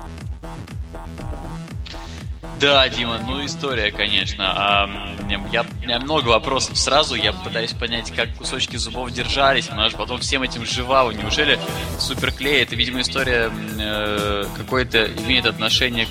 Да, 2.62 2.88
Дима, 2.90 3.20
ну 3.26 3.44
история, 3.44 3.92
конечно. 3.92 4.46
А, 4.46 4.90
я, 5.28 5.40
у 5.40 5.42
меня 5.42 5.66
много 6.00 6.30
вопросов 6.30 6.78
сразу. 6.78 7.16
Я 7.16 7.34
пытаюсь 7.34 7.74
понять, 7.74 8.12
как 8.12 8.36
кусочки 8.36 8.76
зубов 8.76 9.10
держались. 9.12 9.68
Она 9.72 9.90
же 9.90 9.98
потом 9.98 10.20
всем 10.20 10.44
этим 10.44 10.64
жива. 10.64 11.12
Неужели 11.12 11.60
суперклей? 11.98 12.62
Это, 12.62 12.76
видимо, 12.76 13.02
история 13.02 13.52
э, 13.80 14.46
какой-то 14.56 15.06
имеет 15.06 15.48
отношение 15.48 16.06
к 16.06 16.10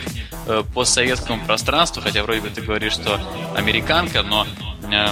э, 0.48 0.64
постсоветскому 0.74 1.44
пространству. 1.46 2.02
Хотя 2.02 2.24
вроде 2.24 2.40
бы 2.40 2.50
ты 2.50 2.62
говоришь, 2.62 2.94
что 2.94 3.20
американка, 3.54 4.24
но 4.24 4.44
Э, 4.90 5.10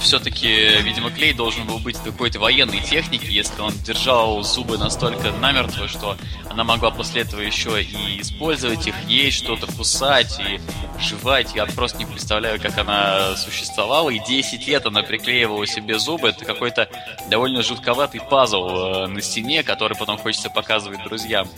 все-таки, 0.00 0.82
видимо, 0.82 1.10
клей 1.10 1.32
должен 1.32 1.66
был 1.66 1.78
быть 1.78 1.96
какой-то 1.96 2.38
военной 2.38 2.80
техники, 2.80 3.26
если 3.28 3.60
он 3.60 3.72
держал 3.84 4.42
зубы 4.42 4.78
настолько 4.78 5.32
намертво, 5.32 5.88
что 5.88 6.16
она 6.50 6.64
могла 6.64 6.90
после 6.90 7.22
этого 7.22 7.40
еще 7.40 7.82
и 7.82 8.20
использовать 8.20 8.86
их, 8.86 8.94
есть 9.08 9.38
что-то, 9.38 9.66
кусать 9.66 10.38
и 10.40 10.60
жевать. 11.00 11.54
Я 11.54 11.66
просто 11.66 11.98
не 11.98 12.06
представляю, 12.06 12.60
как 12.60 12.76
она 12.78 13.36
существовала. 13.36 14.10
И 14.10 14.18
10 14.18 14.66
лет 14.66 14.86
она 14.86 15.02
приклеивала 15.02 15.66
себе 15.66 15.98
зубы. 15.98 16.28
Это 16.28 16.44
какой-то 16.44 16.88
довольно 17.28 17.62
жутковатый 17.62 18.20
пазл 18.20 18.68
э, 18.68 19.06
на 19.06 19.20
стене, 19.20 19.62
который 19.62 19.96
потом 19.96 20.18
хочется 20.18 20.50
показывать 20.50 21.02
друзьям. 21.04 21.48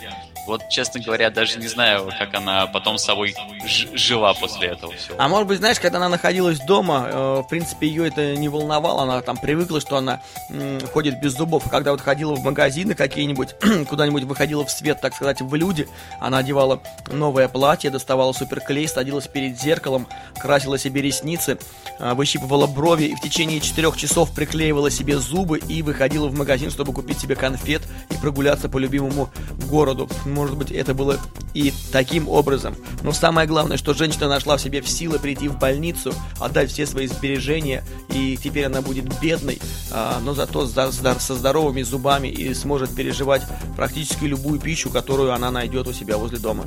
Вот, 0.47 0.69
честно 0.69 1.01
говоря, 1.01 1.31
даже 1.31 1.59
не 1.59 1.69
знаю, 1.69 2.11
как 2.19 2.35
она 2.35 2.67
потом 2.67 2.99
с 2.99 3.05
собой 3.05 3.35
жила 3.95 4.35
после 4.35 4.69
этого 4.69 4.93
всего. 4.93 5.17
А 5.19 5.29
может 5.29 5.49
быть, 5.49 5.59
знаешь, 5.59 5.81
когда 5.81 5.99
она 5.99 6.09
находилась 6.09 6.61
дома, 6.61 7.09
э, 7.11 7.43
в 7.45 7.49
принципе, 7.49 7.89
ее 7.89 8.09
это 8.17 8.37
не 8.37 8.49
волновало, 8.49 9.03
она 9.03 9.21
там 9.21 9.37
привыкла, 9.37 9.81
что 9.81 9.97
она 9.97 10.21
м, 10.51 10.81
ходит 10.93 11.21
без 11.21 11.33
зубов. 11.33 11.67
А 11.67 11.71
когда 11.71 11.93
вот 11.93 12.01
ходила 12.01 12.35
в 12.35 12.43
магазины 12.43 12.95
какие-нибудь, 12.95 13.57
куда-нибудь 13.89 14.25
выходила 14.25 14.65
в 14.65 14.71
свет, 14.71 15.01
так 15.01 15.15
сказать, 15.15 15.41
в 15.41 15.55
люди, 15.55 15.89
она 16.21 16.39
одевала 16.39 16.83
новое 17.13 17.49
платье, 17.49 17.91
доставала 17.91 18.33
суперклей, 18.33 18.89
садилась 18.89 19.27
перед 19.29 19.61
зеркалом, 19.61 20.07
красила 20.41 20.79
себе 20.79 21.03
ресницы, 21.03 21.59
э, 21.99 22.15
выщипывала 22.15 22.67
брови 22.67 23.05
и 23.05 23.15
в 23.15 23.21
течение 23.21 23.61
четырех 23.61 23.97
часов 23.97 24.35
приклеивала 24.35 24.91
себе 24.91 25.19
зубы 25.19 25.59
и 25.59 25.83
выходила 25.83 26.29
в 26.29 26.35
магазин, 26.35 26.71
чтобы 26.71 26.93
купить 26.93 27.19
себе 27.19 27.37
конфет 27.37 27.83
и 28.11 28.15
прогуляться 28.15 28.69
по 28.69 28.79
любимому 28.79 29.31
городу 29.69 30.09
может 30.27 30.57
быть, 30.57 30.71
это 30.71 30.95
было 30.95 31.19
и 31.55 31.73
таким 31.93 32.29
образом. 32.29 32.77
Но 33.03 33.13
самое 33.13 33.47
главное, 33.47 33.77
что 33.77 33.95
женщина 33.95 34.29
нашла 34.29 34.57
в 34.57 34.61
себе 34.61 34.83
силы 34.83 35.19
прийти 35.19 35.49
в 35.49 35.59
больницу, 35.59 36.13
отдать 36.41 36.71
все 36.71 36.87
свои 36.87 37.07
сбережения, 37.07 37.85
и 38.11 38.37
теперь 38.37 38.67
она 38.67 38.81
будет 38.81 39.21
бедной, 39.21 39.61
а, 39.91 40.21
но 40.21 40.35
зато 40.35 40.67
со 40.67 41.35
здоровыми 41.35 41.83
зубами 41.83 42.29
и 42.29 42.55
сможет 42.55 42.95
переживать 42.95 43.43
практически 43.77 44.25
любую 44.25 44.61
пищу, 44.61 44.91
которую 44.91 45.33
она 45.33 45.51
найдет 45.51 45.87
у 45.89 45.93
себя 45.93 46.17
возле 46.17 46.39
дома. 46.39 46.67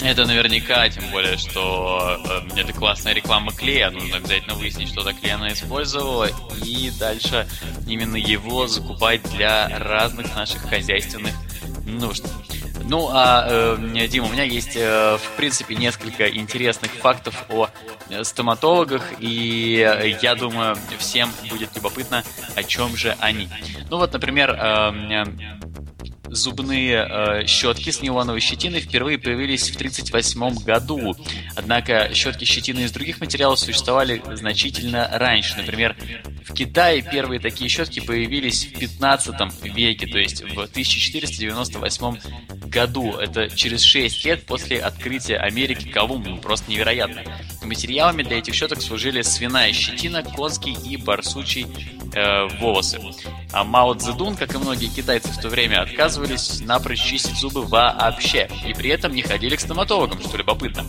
Это 0.00 0.26
наверняка, 0.26 0.88
тем 0.88 1.10
более, 1.10 1.36
что 1.36 2.20
э, 2.54 2.60
это 2.60 2.72
классная 2.72 3.14
реклама 3.14 3.52
клея, 3.52 3.90
нужно 3.90 4.18
обязательно 4.18 4.54
выяснить, 4.54 4.88
что 4.88 5.02
за 5.02 5.12
клей 5.12 5.32
она 5.32 5.52
использовала, 5.52 6.28
и 6.64 6.90
дальше 7.00 7.48
именно 7.86 8.16
его 8.16 8.68
закупать 8.68 9.22
для 9.34 9.68
разных 9.78 10.34
наших 10.36 10.62
хозяйственных 10.62 11.34
нужд. 11.84 12.24
Ну, 12.88 13.10
а, 13.12 13.46
э, 13.46 14.06
Дима, 14.08 14.28
у 14.28 14.30
меня 14.30 14.44
есть, 14.44 14.74
э, 14.74 15.18
в 15.18 15.36
принципе, 15.36 15.74
несколько 15.74 16.26
интересных 16.26 16.90
фактов 16.92 17.44
о 17.50 17.68
э, 18.08 18.24
стоматологах, 18.24 19.02
и 19.18 20.16
я 20.22 20.34
думаю, 20.34 20.74
всем 20.98 21.30
будет 21.50 21.76
любопытно, 21.76 22.24
о 22.56 22.62
чем 22.62 22.96
же 22.96 23.14
они. 23.20 23.50
Ну 23.90 23.98
вот, 23.98 24.14
например, 24.14 24.52
э, 24.58 25.24
Зубные 26.30 27.06
э, 27.08 27.46
щетки 27.46 27.90
с 27.90 28.02
нейлоновой 28.02 28.40
щетиной 28.40 28.80
впервые 28.80 29.18
появились 29.18 29.70
в 29.70 29.76
1938 29.76 30.64
году. 30.64 31.16
Однако 31.56 32.10
щетки 32.14 32.44
щетины 32.44 32.80
из 32.80 32.92
других 32.92 33.20
материалов 33.20 33.58
существовали 33.58 34.22
значительно 34.34 35.08
раньше. 35.12 35.56
Например, 35.56 35.96
в 36.46 36.52
Китае 36.54 37.02
первые 37.02 37.40
такие 37.40 37.68
щетки 37.68 38.00
появились 38.00 38.66
в 38.66 38.78
15 38.78 39.34
веке, 39.64 40.06
то 40.06 40.18
есть 40.18 40.42
в 40.42 40.58
1498 40.58 42.18
году. 42.68 43.14
Это 43.14 43.48
через 43.48 43.82
6 43.82 44.24
лет 44.24 44.46
после 44.46 44.80
открытия 44.80 45.36
Америки 45.36 45.88
Колумбом. 45.88 46.40
Просто 46.40 46.70
невероятно. 46.70 47.22
Материалами 47.62 48.22
для 48.22 48.38
этих 48.38 48.54
щеток 48.54 48.80
служили 48.80 49.22
свиная 49.22 49.72
щетина, 49.72 50.22
конский 50.22 50.76
и 50.84 50.96
барсучий 50.96 51.66
э, 52.14 52.48
волосы. 52.60 53.00
А 53.52 53.64
Мао 53.64 53.94
Цзэдун, 53.94 54.36
как 54.36 54.54
и 54.54 54.58
многие 54.58 54.88
китайцы 54.88 55.28
в 55.28 55.40
то 55.40 55.48
время, 55.48 55.82
отказывались 55.82 56.60
напрочь 56.60 57.02
чистить 57.02 57.36
зубы 57.36 57.62
вообще. 57.62 58.48
И 58.66 58.74
при 58.74 58.90
этом 58.90 59.12
не 59.12 59.22
ходили 59.22 59.56
к 59.56 59.60
стоматологам, 59.60 60.20
что 60.20 60.36
любопытно. 60.36 60.84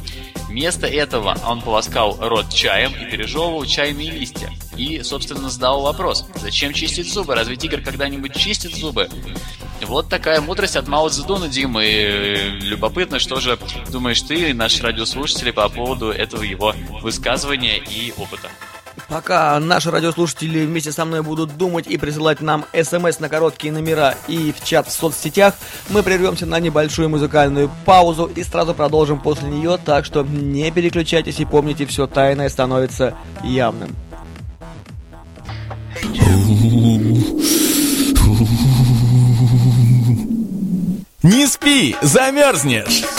Вместо 0.48 0.88
этого 0.88 1.38
он 1.46 1.62
полоскал 1.62 2.18
рот 2.20 2.54
чаем 2.54 2.92
и 2.94 3.10
пережевывал 3.10 3.66
чайные 3.66 4.12
листья. 4.12 4.52
И, 4.76 5.02
собственно, 5.04 5.50
задал 5.50 5.82
вопрос, 5.82 6.26
зачем 6.36 6.74
чистить 6.74 7.12
зубы? 7.12 7.36
Разве 7.36 7.56
тигр 7.56 7.82
когда-нибудь 7.82 8.36
чистит 8.36 8.76
зубы? 8.76 9.10
Вот 9.82 10.10
такая 10.10 10.42
мудрость 10.42 10.76
от 10.76 10.88
Мао 10.88 11.08
Цзэдуна, 11.10 11.48
Дима. 11.48 11.84
И 11.84 12.50
любопытно, 12.62 13.20
что 13.20 13.40
же 13.40 13.58
думаешь 13.92 14.22
ты 14.22 14.54
наши 14.54 14.84
радиослушатели 14.84 15.52
по 15.52 15.68
поводу 15.70 16.12
этого 16.12 16.44
его 16.44 16.74
высказывания 17.02 17.78
и 17.78 18.14
опыта. 18.18 18.50
Пока 19.08 19.60
наши 19.60 19.92
радиослушатели 19.92 20.66
вместе 20.66 20.92
со 20.92 21.06
мной 21.06 21.22
будут 21.22 21.58
думать 21.58 21.88
и 21.88 21.98
присылать 21.98 22.42
нам 22.42 22.66
смс 22.74 23.20
на 23.20 23.30
короткие 23.30 23.74
номера 23.74 24.16
и 24.28 24.52
в 24.52 24.64
чат 24.64 24.88
в 24.88 24.92
соцсетях, 24.92 25.56
мы 25.90 26.04
прервемся 26.04 26.46
на 26.46 26.60
небольшую 26.60 27.10
музыкальную 27.10 27.72
паузу 27.86 28.26
и 28.26 28.44
сразу 28.44 28.74
продолжим 28.74 29.20
после 29.20 29.50
нее, 29.50 29.80
так 29.84 30.06
что 30.06 30.24
не 30.24 30.72
переключайтесь 30.72 31.40
и 31.40 31.46
помните, 31.46 31.86
все 31.86 32.08
тайное 32.08 32.50
становится 32.50 33.16
явным. 33.44 33.96
Не 41.24 41.48
спи, 41.48 41.96
замерзнешь! 42.02 43.19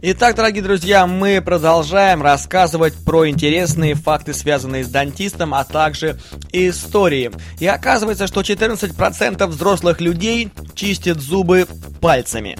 Итак, 0.00 0.36
дорогие 0.36 0.62
друзья, 0.62 1.08
мы 1.08 1.42
продолжаем 1.44 2.22
рассказывать 2.22 2.94
про 3.04 3.28
интересные 3.28 3.94
факты, 3.94 4.32
связанные 4.32 4.84
с 4.84 4.88
дантистом, 4.88 5.52
а 5.54 5.64
также 5.64 6.20
истории. 6.52 7.32
И 7.58 7.66
оказывается, 7.66 8.28
что 8.28 8.42
14% 8.42 9.44
взрослых 9.48 10.00
людей 10.00 10.52
чистят 10.76 11.18
зубы 11.18 11.66
пальцами. 12.00 12.56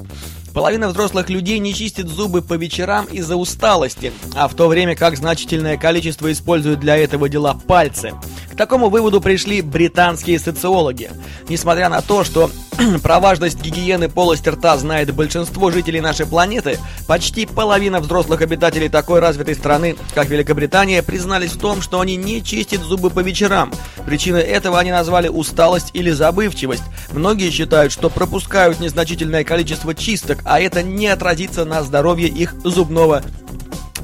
Половина 0.52 0.88
взрослых 0.88 1.30
людей 1.30 1.60
не 1.60 1.72
чистит 1.72 2.08
зубы 2.08 2.42
по 2.42 2.54
вечерам 2.54 3.06
из-за 3.06 3.36
усталости, 3.36 4.12
а 4.34 4.48
в 4.48 4.54
то 4.54 4.66
время 4.66 4.96
как 4.96 5.16
значительное 5.16 5.76
количество 5.76 6.32
используют 6.32 6.80
для 6.80 6.96
этого 6.96 7.28
дела 7.28 7.54
пальцы. 7.54 8.14
Такому 8.58 8.90
выводу 8.90 9.22
пришли 9.22 9.62
британские 9.62 10.38
социологи. 10.38 11.10
Несмотря 11.48 11.88
на 11.88 12.02
то, 12.02 12.24
что 12.24 12.50
про 13.02 13.20
важность 13.20 13.62
гигиены 13.62 14.10
полости 14.10 14.48
рта 14.50 14.76
знает 14.76 15.14
большинство 15.14 15.70
жителей 15.70 16.00
нашей 16.00 16.26
планеты, 16.26 16.78
почти 17.06 17.46
половина 17.46 18.00
взрослых 18.00 18.42
обитателей 18.42 18.88
такой 18.88 19.20
развитой 19.20 19.54
страны, 19.54 19.96
как 20.14 20.28
Великобритания, 20.28 21.02
признались 21.02 21.52
в 21.52 21.60
том, 21.60 21.80
что 21.80 22.00
они 22.00 22.16
не 22.16 22.42
чистят 22.42 22.82
зубы 22.82 23.08
по 23.10 23.20
вечерам. 23.20 23.72
Причиной 24.04 24.42
этого 24.42 24.78
они 24.78 24.90
назвали 24.90 25.28
усталость 25.28 25.90
или 25.94 26.10
забывчивость. 26.10 26.84
Многие 27.12 27.50
считают, 27.50 27.92
что 27.92 28.10
пропускают 28.10 28.80
незначительное 28.80 29.44
количество 29.44 29.94
чисток, 29.94 30.38
а 30.44 30.60
это 30.60 30.82
не 30.82 31.06
отразится 31.06 31.64
на 31.64 31.82
здоровье 31.82 32.28
их 32.28 32.54
зубного 32.64 33.22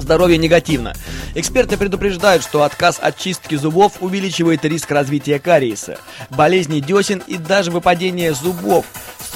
здоровья 0.05 0.37
негативно. 0.37 0.93
Эксперты 1.33 1.77
предупреждают, 1.77 2.43
что 2.43 2.61
отказ 2.61 2.99
от 3.01 3.17
чистки 3.17 3.55
зубов 3.55 3.93
увеличивает 4.01 4.63
риск 4.63 4.91
развития 4.91 5.39
кариеса, 5.39 5.97
болезней 6.29 6.79
десен 6.79 7.23
и 7.25 7.37
даже 7.37 7.71
выпадения 7.71 8.31
зубов. 8.33 8.85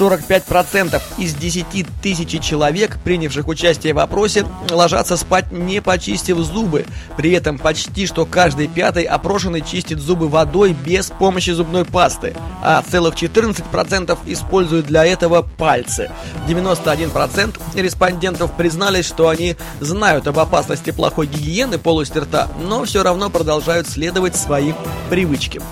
45% 0.00 1.00
из 1.18 1.34
10 1.34 1.86
тысяч 2.02 2.42
человек, 2.42 2.98
принявших 3.04 3.46
участие 3.48 3.92
в 3.92 3.98
опросе, 3.98 4.46
ложатся 4.70 5.18
спать 5.18 5.52
не 5.52 5.82
почистив 5.82 6.38
зубы. 6.38 6.86
При 7.16 7.32
этом 7.32 7.58
почти 7.58 8.06
что 8.06 8.24
каждый 8.24 8.66
пятый 8.66 9.04
опрошенный 9.04 9.60
чистит 9.60 9.98
зубы 9.98 10.28
водой 10.28 10.72
без 10.72 11.10
помощи 11.10 11.50
зубной 11.50 11.84
пасты, 11.84 12.34
а 12.62 12.82
целых 12.82 13.14
14% 13.14 14.18
используют 14.26 14.86
для 14.86 15.04
этого 15.04 15.42
пальцы. 15.42 16.10
91% 16.48 17.58
респондентов 17.74 18.52
признались, 18.56 19.06
что 19.06 19.28
они 19.28 19.56
знают 19.80 20.26
об 20.26 20.38
опасности 20.38 20.90
плохой 20.90 21.26
гигиены 21.26 21.78
полости 21.78 22.18
рта, 22.18 22.48
но 22.62 22.84
все 22.84 23.02
равно 23.02 23.28
продолжают 23.28 23.86
следовать 23.86 24.36
своим 24.36 24.76
привычкам. 25.10 25.62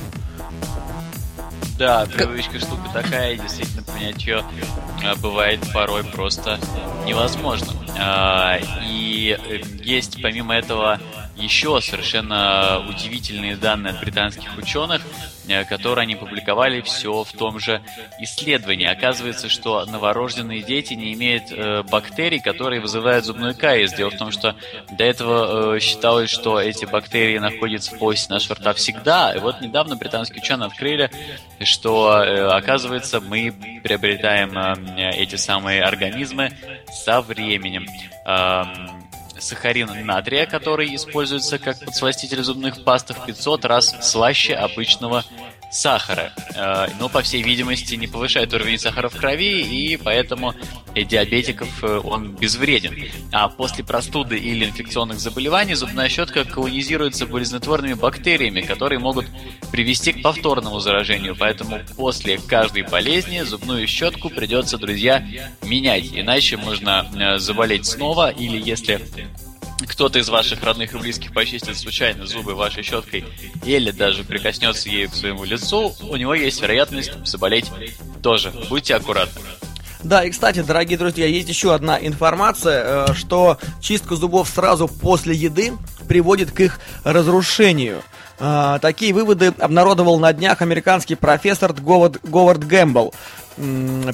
Да, 1.78 2.06
привычка 2.06 2.58
штука 2.58 2.90
такая, 2.92 3.36
действительно 3.36 3.84
понять 3.84 4.26
ее 4.26 4.42
а, 5.04 5.14
бывает 5.14 5.60
порой 5.72 6.02
просто 6.02 6.58
невозможно. 7.06 7.68
А, 7.96 8.58
и 8.82 9.36
э, 9.38 9.60
есть 9.82 10.20
помимо 10.22 10.54
этого 10.54 11.00
еще 11.36 11.80
совершенно 11.80 12.84
удивительные 12.88 13.56
данные 13.56 13.92
от 13.92 14.00
британских 14.00 14.56
ученых, 14.58 15.02
э, 15.46 15.64
которые 15.64 16.02
они 16.02 16.16
публиковали 16.16 16.80
все 16.80 17.22
в 17.22 17.32
том 17.32 17.60
же 17.60 17.80
исследовании. 18.20 18.86
Оказывается, 18.86 19.48
что 19.48 19.84
новорожденные 19.86 20.62
дети 20.62 20.94
не 20.94 21.14
имеют 21.14 21.44
э, 21.50 21.84
бактерий, 21.84 22.40
которые 22.40 22.80
вызывают 22.80 23.24
зубной 23.24 23.54
кариес. 23.54 23.92
Дело 23.94 24.10
в 24.10 24.18
том, 24.18 24.32
что 24.32 24.56
до 24.90 25.04
этого 25.04 25.78
считалось, 25.80 26.30
что 26.30 26.60
эти 26.60 26.84
бактерии 26.84 27.38
находятся 27.38 27.94
в 27.94 27.98
полости 27.98 28.30
нашего 28.30 28.56
рта 28.56 28.74
всегда. 28.74 29.32
И 29.32 29.38
вот 29.38 29.60
недавно 29.60 29.96
британские 29.96 30.42
ученые 30.42 30.66
открыли, 30.66 31.10
что, 31.60 32.52
оказывается, 32.54 33.20
мы 33.20 33.80
приобретаем 33.82 34.56
эти 34.96 35.36
самые 35.36 35.82
организмы 35.82 36.52
со 36.92 37.20
временем. 37.20 37.77
Э, 38.26 38.64
сахарин 39.38 40.06
натрия, 40.06 40.46
который 40.46 40.94
используется 40.94 41.58
как 41.58 41.78
подсластитель 41.78 42.42
зубных 42.42 42.84
паст 42.84 43.10
в 43.10 43.26
500 43.26 43.64
раз 43.64 43.96
слаще 44.02 44.54
обычного 44.54 45.24
сахара. 45.70 46.32
Э, 46.54 46.86
но, 46.98 47.08
по 47.08 47.22
всей 47.22 47.42
видимости, 47.42 47.94
не 47.94 48.06
повышает 48.06 48.52
уровень 48.52 48.78
сахара 48.78 49.08
в 49.08 49.16
крови, 49.16 49.62
и 49.62 49.96
поэтому 49.96 50.54
для 50.94 51.04
диабетиков 51.04 51.84
э, 51.84 52.00
он 52.02 52.32
безвреден. 52.32 52.96
А 53.32 53.48
после 53.48 53.84
простуды 53.84 54.38
или 54.38 54.64
инфекционных 54.64 55.20
заболеваний 55.20 55.74
зубная 55.74 56.08
щетка 56.08 56.44
колонизируется 56.44 57.26
болезнетворными 57.26 57.94
бактериями, 57.94 58.60
которые 58.62 58.98
могут 58.98 59.26
привести 59.70 60.12
к 60.12 60.22
повторному 60.22 60.80
заражению. 60.80 61.36
Поэтому 61.38 61.80
после 61.96 62.38
каждой 62.38 62.82
болезни 62.82 63.42
зубную 63.42 63.86
щетку 63.86 64.30
придется, 64.30 64.78
друзья, 64.78 65.26
менять. 65.62 66.10
Иначе 66.12 66.56
можно 66.56 67.06
э, 67.14 67.38
заболеть 67.38 67.86
снова, 67.86 68.30
или 68.30 68.58
если 68.58 69.00
кто-то 69.86 70.18
из 70.18 70.28
ваших 70.28 70.62
родных 70.62 70.94
и 70.94 70.98
близких 70.98 71.32
почистит 71.32 71.76
случайно 71.76 72.26
зубы 72.26 72.54
вашей 72.54 72.82
щеткой 72.82 73.24
или 73.64 73.90
даже 73.90 74.24
прикоснется 74.24 74.88
ею 74.88 75.10
к 75.10 75.14
своему 75.14 75.44
лицу, 75.44 75.94
у 76.00 76.16
него 76.16 76.34
есть 76.34 76.60
вероятность 76.60 77.12
заболеть 77.26 77.70
тоже. 78.22 78.52
Будьте 78.68 78.94
аккуратны. 78.94 79.42
Да, 80.02 80.24
и 80.24 80.30
кстати, 80.30 80.62
дорогие 80.62 80.96
друзья, 80.96 81.26
есть 81.26 81.48
еще 81.48 81.74
одна 81.74 81.98
информация, 81.98 83.08
э, 83.08 83.14
что 83.14 83.58
чистка 83.80 84.14
зубов 84.14 84.48
сразу 84.48 84.86
после 84.86 85.34
еды 85.34 85.72
приводит 86.06 86.52
к 86.52 86.60
их 86.60 86.78
разрушению. 87.02 88.02
Э, 88.38 88.78
такие 88.80 89.12
выводы 89.12 89.52
обнародовал 89.58 90.20
на 90.20 90.32
днях 90.32 90.62
американский 90.62 91.16
профессор 91.16 91.72
Говард, 91.72 92.20
Говард 92.22 92.64
Гэмбл 92.64 93.12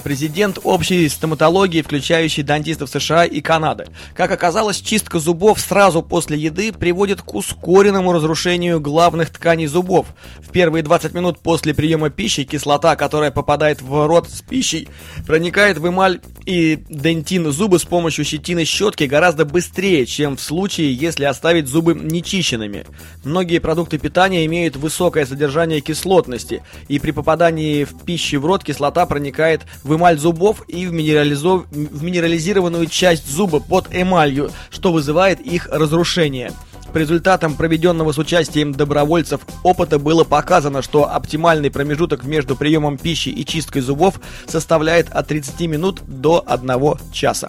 президент 0.02 0.58
общей 0.64 1.08
стоматологии, 1.08 1.82
включающей 1.82 2.42
дантистов 2.42 2.90
США 2.90 3.24
и 3.24 3.40
Канады. 3.40 3.86
Как 4.14 4.30
оказалось, 4.30 4.80
чистка 4.80 5.18
зубов 5.18 5.60
сразу 5.60 6.02
после 6.02 6.38
еды 6.38 6.72
приводит 6.72 7.22
к 7.22 7.34
ускоренному 7.34 8.12
разрушению 8.12 8.80
главных 8.80 9.30
тканей 9.30 9.66
зубов. 9.66 10.06
В 10.40 10.50
первые 10.50 10.82
20 10.82 11.14
минут 11.14 11.38
после 11.40 11.74
приема 11.74 12.10
пищи 12.10 12.44
кислота, 12.44 12.96
которая 12.96 13.30
попадает 13.30 13.82
в 13.82 14.06
рот 14.06 14.28
с 14.28 14.40
пищей, 14.42 14.88
проникает 15.26 15.78
в 15.78 15.88
эмаль 15.88 16.20
и 16.46 16.82
дентин 16.88 17.50
зубы 17.52 17.78
с 17.78 17.84
помощью 17.84 18.24
щетины 18.24 18.64
щетки 18.64 19.04
гораздо 19.04 19.44
быстрее, 19.44 20.06
чем 20.06 20.36
в 20.36 20.40
случае, 20.40 20.94
если 20.94 21.24
оставить 21.24 21.68
зубы 21.68 21.94
нечищенными. 21.94 22.86
Многие 23.24 23.58
продукты 23.58 23.98
питания 23.98 24.44
имеют 24.46 24.76
высокое 24.76 25.26
содержание 25.26 25.80
кислотности, 25.80 26.62
и 26.88 26.98
при 26.98 27.10
попадании 27.10 27.84
в 27.84 28.04
пищу 28.04 28.40
в 28.40 28.46
рот 28.46 28.64
кислота 28.64 29.06
проникает 29.06 29.33
проникает 29.34 29.62
в 29.82 29.94
эмаль 29.94 30.18
зубов 30.18 30.64
и 30.68 30.86
в, 30.86 30.92
минерализов... 30.92 31.66
в 31.70 32.02
минерализированную 32.02 32.86
часть 32.86 33.28
зуба 33.28 33.60
под 33.60 33.88
эмалью, 33.92 34.50
что 34.70 34.92
вызывает 34.92 35.40
их 35.40 35.68
разрушение. 35.70 36.52
По 36.92 36.98
результатам 36.98 37.56
проведенного 37.56 38.12
с 38.12 38.18
участием 38.18 38.72
добровольцев 38.72 39.40
опыта 39.64 39.98
было 39.98 40.22
показано, 40.22 40.80
что 40.80 41.12
оптимальный 41.12 41.70
промежуток 41.70 42.22
между 42.22 42.54
приемом 42.54 42.98
пищи 42.98 43.30
и 43.30 43.44
чисткой 43.44 43.82
зубов 43.82 44.20
составляет 44.46 45.10
от 45.10 45.26
30 45.26 45.60
минут 45.62 46.02
до 46.06 46.44
1 46.46 47.12
часа. 47.12 47.48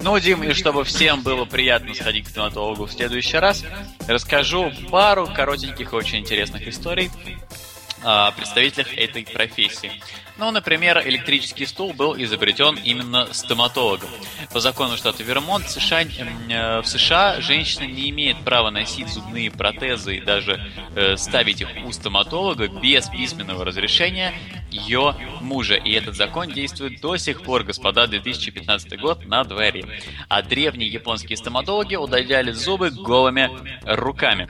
Ну, 0.00 0.18
Дим, 0.18 0.42
и 0.42 0.52
чтобы 0.52 0.84
всем 0.84 1.22
было 1.22 1.44
приятно 1.44 1.94
сходить 1.94 2.26
к 2.26 2.28
стоматологу 2.28 2.86
в 2.86 2.92
следующий 2.92 3.38
раз, 3.38 3.64
расскажу 4.08 4.72
пару 4.90 5.26
коротеньких 5.26 5.92
и 5.92 5.96
очень 5.96 6.18
интересных 6.20 6.66
историй 6.68 7.10
а, 8.08 8.30
представителях 8.30 8.96
этой 8.96 9.24
профессии. 9.24 9.90
Ну, 10.38 10.52
например, 10.52 11.02
электрический 11.04 11.66
стул 11.66 11.92
был 11.92 12.14
изобретен 12.16 12.76
именно 12.76 13.32
стоматологом. 13.32 14.08
По 14.52 14.60
закону 14.60 14.96
штата 14.96 15.24
Вермонт 15.24 15.68
США, 15.68 16.02
э, 16.02 16.80
в 16.82 16.86
США 16.86 17.40
женщина 17.40 17.84
не 17.84 18.10
имеет 18.10 18.38
права 18.44 18.70
носить 18.70 19.08
зубные 19.08 19.50
протезы 19.50 20.18
и 20.18 20.20
даже 20.20 20.60
э, 20.94 21.16
ставить 21.16 21.62
их 21.62 21.68
у 21.84 21.90
стоматолога 21.90 22.68
без 22.68 23.08
письменного 23.08 23.64
разрешения 23.64 24.32
ее 24.70 25.16
мужа. 25.40 25.74
И 25.74 25.90
этот 25.90 26.14
закон 26.14 26.48
действует 26.48 27.00
до 27.00 27.16
сих 27.16 27.42
пор, 27.42 27.64
господа, 27.64 28.06
2015 28.06 29.00
год 29.00 29.26
на 29.26 29.42
дворе. 29.42 29.84
А 30.28 30.42
древние 30.42 30.88
японские 30.88 31.36
стоматологи 31.36 31.96
удаляли 31.96 32.52
зубы 32.52 32.90
голыми 32.90 33.50
руками. 33.82 34.48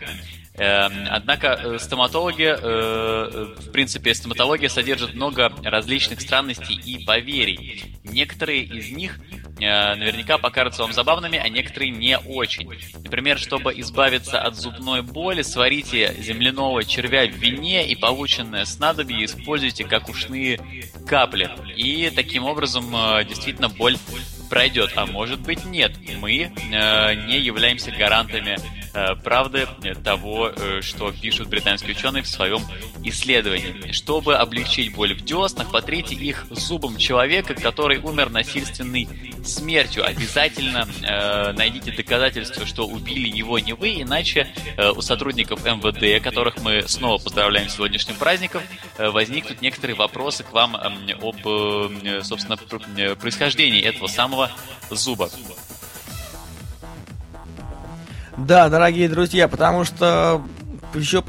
Эм, 0.59 1.07
однако 1.11 1.49
э, 1.49 1.79
стоматологи, 1.79 2.47
э, 2.47 2.57
э, 2.59 3.55
в 3.59 3.73
принципе, 3.73 4.15
стоматология 4.15 4.71
содержит 4.71 5.15
много 5.15 5.53
различных 5.63 6.23
странностей 6.23 6.75
и 6.75 7.05
поверий. 7.05 7.95
Некоторые 8.05 8.63
из 8.63 8.91
них 8.91 9.19
наверняка 9.59 10.37
покажутся 10.37 10.83
вам 10.83 10.93
забавными, 10.93 11.39
а 11.39 11.49
некоторые 11.49 11.91
не 11.91 12.19
очень. 12.19 12.69
Например, 13.03 13.39
чтобы 13.39 13.73
избавиться 13.81 14.39
от 14.39 14.55
зубной 14.55 15.01
боли, 15.01 15.41
сварите 15.41 16.15
земляного 16.19 16.85
червя 16.85 17.27
в 17.27 17.31
вине 17.31 17.89
и 17.89 17.97
полученное 17.97 18.67
снадобье 18.67 19.25
используйте 19.25 19.85
как 19.85 20.11
ушные 20.11 20.61
капли. 21.07 21.51
И 21.75 22.13
таким 22.15 22.45
образом 22.45 22.91
действительно 23.27 23.71
боль 23.71 23.97
пройдет, 24.51 24.93
а 24.95 25.07
может 25.07 25.41
быть 25.41 25.65
нет. 25.65 25.93
Мы 26.21 26.53
не 26.69 27.39
являемся 27.39 27.91
гарантами 27.93 28.59
правды 29.23 29.67
того, 30.03 30.49
э, 30.49 30.81
что 30.81 31.13
пишут 31.13 31.49
британские 31.49 31.95
ученые 31.95 32.23
в 32.23 32.29
своем 32.29 32.63
исследовании. 33.05 33.93
Чтобы 33.93 34.37
облегчить 34.37 34.95
боль 34.95 35.15
в 35.15 35.25
деснах, 35.25 35.71
потрите 35.71 36.15
их 36.15 36.47
зубом 36.51 36.97
человека, 36.97 37.55
который 37.55 37.99
умер 37.99 38.31
насильственной 38.31 39.09
смертью. 39.45 40.05
Обязательно 40.07 40.89
э, 41.03 41.53
найдите 41.53 41.93
доказательства, 41.93 42.67
что 42.67 42.87
убили 42.87 43.29
его 43.29 43.59
не 43.59 43.73
вы, 43.73 44.01
иначе 44.03 44.49
э, 44.77 44.91
у 44.91 45.01
сотрудников 45.01 45.65
МВД, 45.65 46.23
которых 46.23 46.61
мы 46.63 46.83
снова 46.89 47.19
поздравляем 47.19 47.69
с 47.69 47.75
сегодняшним 47.75 48.17
праздником, 48.17 48.63
э, 48.99 49.09
возникнут 49.09 49.63
некоторые 49.63 49.97
вопросы 49.97 50.43
к 50.43 50.53
вам 50.53 50.77
э, 50.77 51.13
об, 51.21 51.47
э, 51.47 52.23
собственно, 52.23 52.57
происхождении 53.17 53.83
этого 53.83 54.09
самого 54.09 54.51
зуба. 54.91 55.31
Да, 58.37 58.69
дорогие 58.69 59.09
друзья, 59.09 59.49
потому 59.49 59.85
что 59.85 60.43
еще 60.95 61.23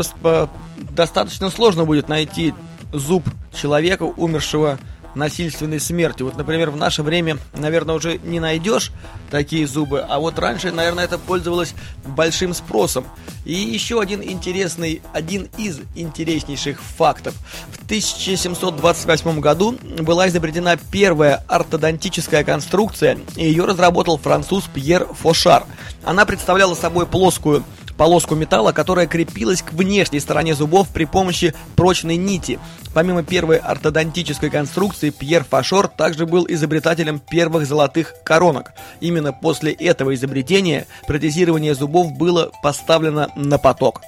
достаточно 0.91 1.49
сложно 1.49 1.85
будет 1.85 2.09
найти 2.09 2.53
зуб 2.91 3.23
человека, 3.53 4.03
умершего 4.03 4.77
насильственной 5.17 5.79
смерти. 5.79 6.23
Вот, 6.23 6.37
например, 6.37 6.69
в 6.69 6.77
наше 6.77 7.03
время, 7.03 7.37
наверное, 7.53 7.95
уже 7.95 8.17
не 8.19 8.39
найдешь 8.39 8.91
такие 9.29 9.67
зубы, 9.67 9.99
а 9.99 10.19
вот 10.19 10.39
раньше, 10.39 10.71
наверное, 10.71 11.03
это 11.03 11.17
пользовалось 11.17 11.73
большим 12.05 12.53
спросом. 12.53 13.05
И 13.43 13.53
еще 13.53 13.99
один 13.99 14.23
интересный, 14.23 15.01
один 15.13 15.49
из 15.57 15.79
интереснейших 15.95 16.81
фактов. 16.81 17.33
В 17.71 17.85
1728 17.85 19.39
году 19.39 19.77
была 19.99 20.27
изобретена 20.27 20.77
первая 20.91 21.43
ортодонтическая 21.47 22.43
конструкция, 22.43 23.17
и 23.35 23.45
ее 23.45 23.65
разработал 23.65 24.17
француз 24.17 24.65
Пьер 24.73 25.07
Фошар. 25.21 25.65
Она 26.03 26.25
представляла 26.25 26.75
собой 26.75 27.05
плоскую 27.05 27.63
полоску 27.97 28.35
металла, 28.35 28.71
которая 28.71 29.07
крепилась 29.07 29.61
к 29.61 29.73
внешней 29.73 30.19
стороне 30.19 30.55
зубов 30.55 30.89
при 30.89 31.05
помощи 31.05 31.53
прочной 31.75 32.15
нити. 32.15 32.59
Помимо 32.93 33.23
первой 33.23 33.57
ортодонтической 33.57 34.49
конструкции, 34.49 35.09
Пьер 35.09 35.43
Фашор 35.43 35.87
также 35.87 36.25
был 36.25 36.45
изобретателем 36.47 37.19
первых 37.19 37.65
золотых 37.65 38.13
коронок. 38.23 38.71
Именно 39.01 39.33
после 39.33 39.71
этого 39.73 40.15
изобретения 40.15 40.87
протезирование 41.07 41.75
зубов 41.75 42.13
было 42.13 42.51
поставлено 42.63 43.29
на 43.35 43.57
поток. 43.57 44.01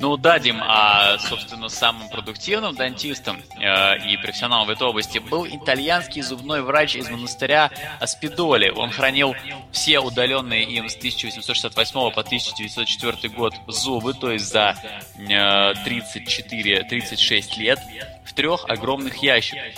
Ну, 0.00 0.16
дадим, 0.16 0.62
а, 0.62 1.18
собственно, 1.18 1.68
самым 1.68 2.08
продуктивным 2.08 2.74
дантистом 2.74 3.42
э, 3.60 3.98
и 4.10 4.16
профессионалом 4.16 4.66
в 4.66 4.70
этой 4.70 4.86
области 4.86 5.18
был 5.18 5.46
итальянский 5.46 6.22
зубной 6.22 6.62
врач 6.62 6.96
из 6.96 7.10
монастыря 7.10 7.70
Аспидоли. 8.00 8.70
Он 8.70 8.90
хранил 8.90 9.34
все 9.72 10.00
удаленные 10.00 10.64
им 10.64 10.88
с 10.88 10.96
1868 10.96 11.92
по 11.92 12.20
1904 12.22 13.28
год 13.34 13.52
зубы, 13.68 14.14
то 14.14 14.30
есть 14.30 14.46
за 14.46 14.74
э, 15.18 15.74
34-36 15.84 17.58
лет, 17.58 17.78
в 18.24 18.32
трех 18.32 18.64
огромных 18.70 19.22
ящиках 19.22 19.74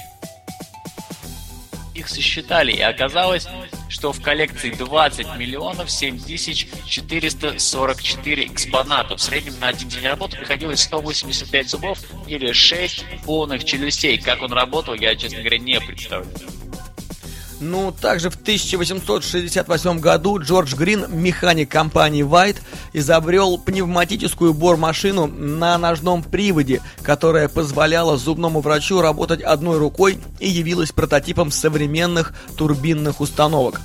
их 1.96 2.08
сосчитали, 2.08 2.70
и 2.70 2.80
оказалось, 2.80 3.48
что 3.92 4.12
в 4.12 4.20
коллекции 4.22 4.70
20 4.70 5.36
миллионов 5.36 5.90
7444 5.90 8.46
экспоната. 8.46 9.18
В 9.18 9.20
среднем 9.20 9.60
на 9.60 9.68
один 9.68 9.90
день 9.90 10.06
работы 10.06 10.38
приходилось 10.38 10.80
185 10.80 11.68
зубов 11.68 11.98
или 12.26 12.52
6 12.52 13.04
полных 13.26 13.64
челюстей. 13.64 14.16
Как 14.18 14.40
он 14.40 14.54
работал, 14.54 14.94
я, 14.94 15.14
честно 15.14 15.40
говоря, 15.40 15.58
не 15.58 15.78
представляю. 15.78 16.32
Ну, 17.62 17.92
также 17.92 18.28
в 18.28 18.34
1868 18.34 20.00
году 20.00 20.40
Джордж 20.40 20.74
Грин, 20.74 21.06
механик 21.10 21.70
компании 21.70 22.24
White, 22.24 22.60
изобрел 22.92 23.56
пневматическую 23.56 24.52
бормашину 24.52 25.28
на 25.28 25.78
ножном 25.78 26.24
приводе, 26.24 26.82
которая 27.02 27.48
позволяла 27.48 28.18
зубному 28.18 28.60
врачу 28.60 29.00
работать 29.00 29.42
одной 29.42 29.78
рукой 29.78 30.18
и 30.40 30.48
явилась 30.48 30.90
прототипом 30.90 31.52
современных 31.52 32.34
турбинных 32.56 33.20
установок. 33.20 33.80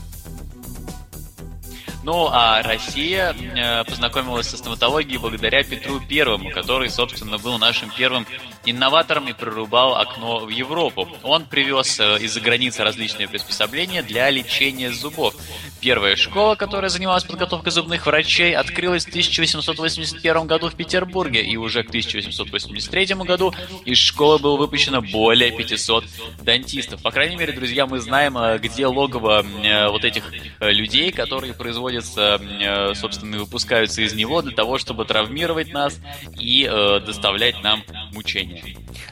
Ну, 2.02 2.30
а 2.32 2.63
Россия 2.63 3.34
э, 3.34 3.84
познакомилась 3.84 4.48
со 4.48 4.58
стоматологией 4.58 5.18
благодаря 5.20 5.62
Петру 5.62 6.00
Первому, 6.00 6.50
который, 6.52 6.90
собственно, 6.90 7.38
был 7.38 7.60
нашим 7.60 7.92
первым 7.96 8.26
инноватором 8.69 9.27
и 9.27 9.34
прорубал 9.34 9.95
окно 9.95 10.39
в 10.39 10.49
Европу. 10.49 11.08
Он 11.23 11.45
привез 11.45 11.99
э, 11.99 12.19
из-за 12.19 12.39
границы 12.39 12.84
различные 12.84 13.27
приспособления 13.27 14.03
для 14.03 14.30
лечения 14.30 14.91
зубов. 14.91 15.36
Первая 15.82 16.15
школа, 16.15 16.56
которая 16.56 16.89
занималась 16.89 17.23
подготовкой 17.23 17.71
зубных 17.71 18.06
врачей, 18.06 18.56
открылась 18.56 19.06
в 19.06 19.10
1881 19.10 20.47
году 20.47 20.69
в 20.69 20.75
Петербурге, 20.75 21.41
и 21.41 21.58
уже 21.58 21.84
к 21.84 21.89
1883 21.89 23.06
году 23.15 23.53
из 23.86 23.97
школы 23.97 24.39
было 24.39 24.58
выпущено 24.58 25.01
более 25.01 25.51
500 25.51 26.06
дантистов. 26.41 27.01
По 27.01 27.12
крайней 27.12 27.36
мере, 27.36 27.53
друзья, 27.53 27.86
мы 27.86 27.99
знаем, 27.99 28.38
э, 28.38 28.58
где 28.60 28.88
логово 28.88 29.45
вот 29.89 30.03
этих 30.03 30.23
людей, 30.60 31.12
которые 31.12 31.53
производят 31.53 31.97
находятся, 31.97 32.39
э, 32.41 32.95
собственно, 32.95 33.39
выпускаются 33.39 34.01
из 34.01 34.13
него 34.13 34.41
для 34.41 34.51
того, 34.53 34.77
чтобы 34.77 35.06
травмировать 35.06 35.71
нас 35.73 35.99
и 36.39 36.67
э, 36.69 36.99
доставлять 36.99 37.62
нам 37.63 37.84
мучения. 38.13 38.57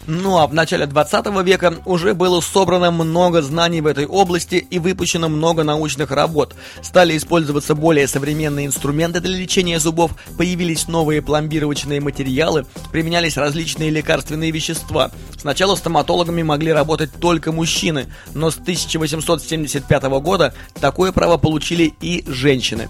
Ну 0.08 0.38
а 0.38 0.48
в 0.48 0.54
начале 0.54 0.86
20 0.86 1.26
века 1.44 1.76
уже 1.86 2.14
было 2.14 2.40
собрано 2.40 2.92
много 2.92 3.42
знаний 3.42 3.82
в 3.82 3.88
этой 3.88 4.06
области 4.06 4.56
и 4.56 4.78
выпущено 4.78 5.30
много 5.30 5.64
научных 5.64 6.12
работ. 6.12 6.56
Стали 6.84 7.18
использоваться 7.18 7.74
более 7.74 8.08
современные 8.08 8.68
инструменты 8.68 9.20
для 9.20 9.36
лечения 9.36 9.80
зубов, 9.80 10.12
появились 10.38 10.88
новые 10.88 11.22
пломбировочные 11.22 12.02
материалы, 12.02 12.66
применялись 12.92 13.38
различные 13.38 13.90
лекарственные 13.90 14.52
вещества. 14.52 15.12
Сначала 15.38 15.76
стоматологами 15.76 16.44
могли 16.44 16.72
работать 16.72 17.12
только 17.20 17.52
мужчины, 17.52 18.06
но 18.34 18.52
с 18.52 18.58
1875 18.58 20.04
года 20.22 20.54
такое 20.80 21.12
право 21.12 21.38
получили 21.38 21.94
и 22.02 22.24
женщины. 22.28 22.90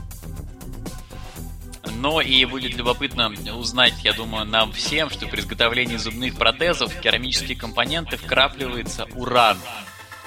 Но 2.06 2.22
и 2.22 2.46
будет 2.46 2.76
любопытно 2.76 3.34
узнать, 3.58 3.96
я 4.04 4.14
думаю, 4.14 4.46
нам 4.46 4.72
всем, 4.72 5.10
что 5.10 5.26
при 5.26 5.40
изготовлении 5.40 5.98
зубных 5.98 6.38
протезов 6.38 6.94
в 6.94 7.00
керамические 7.02 7.58
компоненты 7.58 8.18
вкрапливается 8.18 9.08
уран. 9.16 9.58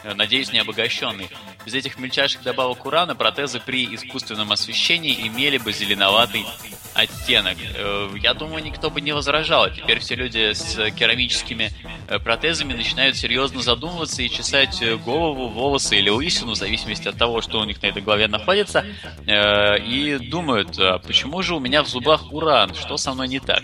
Надеюсь, 0.05 0.53
не 0.53 0.59
обогащенный. 0.59 1.29
Без 1.65 1.75
этих 1.75 1.99
мельчайших 1.99 2.43
добавок 2.43 2.87
урана 2.87 3.15
протезы 3.15 3.61
при 3.61 3.95
искусственном 3.95 4.53
освещении 4.53 5.27
имели 5.27 5.59
бы 5.59 5.73
зеленоватый 5.73 6.47
оттенок. 6.99 7.57
Э, 7.77 8.11
я 8.21 8.35
думаю, 8.35 8.63
никто 8.63 8.91
бы 8.91 9.01
не 9.01 9.13
возражал. 9.13 9.71
Теперь 9.71 10.01
все 10.01 10.15
люди 10.15 10.53
с 10.53 10.91
керамическими 10.93 11.71
э, 12.09 12.19
протезами 12.19 12.73
начинают 12.73 13.17
серьезно 13.17 13.63
задумываться 13.63 14.23
и 14.23 14.29
чесать 14.29 14.83
э, 14.83 14.97
голову, 14.97 15.49
волосы 15.49 15.99
или 15.99 16.11
лысину, 16.11 16.53
в 16.53 16.57
зависимости 16.57 17.09
от 17.09 17.17
того, 17.17 17.41
что 17.41 17.61
у 17.61 17.65
них 17.65 17.81
на 17.83 17.87
этой 17.87 18.03
голове 18.03 18.29
находится, 18.29 18.85
и 19.27 20.19
думают, 20.21 20.79
а 20.79 20.99
почему 20.99 21.43
же 21.43 21.55
у 21.55 21.61
меня 21.61 21.83
в 21.83 21.89
зубах 21.89 22.33
уран, 22.33 22.75
что 22.75 22.97
со 22.97 23.13
мной 23.15 23.29
не 23.29 23.41
так? 23.41 23.63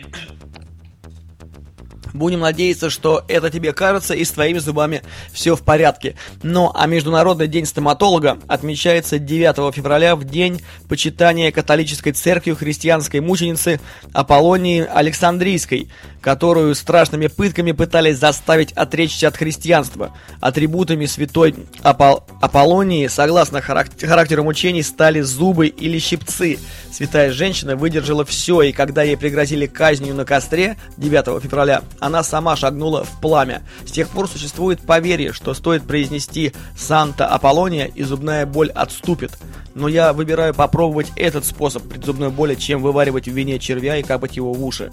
Будем 2.15 2.41
надеяться, 2.41 2.91
что 2.91 3.25
это 3.27 3.51
тебе 3.51 3.73
кажется 3.73 4.15
и 4.15 4.25
с 4.25 4.31
твоими 4.31 4.59
зубами 4.59 5.03
все 5.33 5.57
в 5.57 5.63
порядке. 5.63 6.15
Ну 6.45 6.71
а 6.73 6.87
Международный 6.87 7.49
день 7.49 7.67
стоматолога 7.67 8.39
отмечается 8.47 9.19
9 9.19 9.75
февраля 9.75 10.15
в 10.15 10.23
день 10.23 10.63
почитания 10.89 11.51
католической 11.51 12.13
церковью 12.13 12.57
христианской 12.57 13.19
мученицы 13.19 13.81
Аполлонии 14.13 14.87
Александрийской, 14.89 15.91
которую 16.25 16.75
страшными 16.75 17.27
пытками 17.27 17.73
пытались 17.73 18.17
заставить 18.17 18.73
отречься 18.73 19.29
от 19.29 19.37
христианства. 19.37 20.11
Атрибутами 20.41 21.05
святой 21.05 21.55
Апол 21.83 22.25
Аполлонии, 22.41 23.09
согласно 23.09 23.61
характеру 23.61 24.43
мучений, 24.43 24.83
стали 24.83 25.21
зубы 25.21 25.67
или 25.67 25.99
щипцы. 25.99 26.59
Святая 26.91 27.31
женщина 27.31 27.77
выдержала 27.77 28.25
все, 28.25 28.63
и 28.63 28.73
когда 28.73 29.03
ей 29.03 29.19
пригрозили 29.19 29.67
казнью 29.67 30.15
на 30.15 30.25
костре 30.25 30.79
9 30.97 31.43
февраля, 31.43 31.83
она 32.01 32.23
сама 32.23 32.57
шагнула 32.57 33.05
в 33.05 33.21
пламя. 33.21 33.61
С 33.87 33.91
тех 33.91 34.09
пор 34.09 34.27
существует 34.27 34.81
поверье, 34.81 35.35
что 35.35 35.53
стоит 35.53 35.83
произнести 35.83 36.55
«Санта 36.75 37.27
Аполлония» 37.27 37.85
и 37.85 38.03
зубная 38.03 38.47
боль 38.47 38.71
отступит. 38.71 39.33
Но 39.75 39.89
я 39.89 40.15
выбираю 40.15 40.55
попробовать 40.55 41.09
этот 41.17 41.45
способ 41.45 41.83
при 41.83 42.01
зубной 42.01 42.31
боли, 42.31 42.55
чем 42.55 42.81
вываривать 42.81 43.29
в 43.29 43.33
вине 43.33 43.59
червя 43.59 43.99
и 43.99 44.03
капать 44.03 44.37
его 44.37 44.55
в 44.55 44.65
уши. 44.65 44.91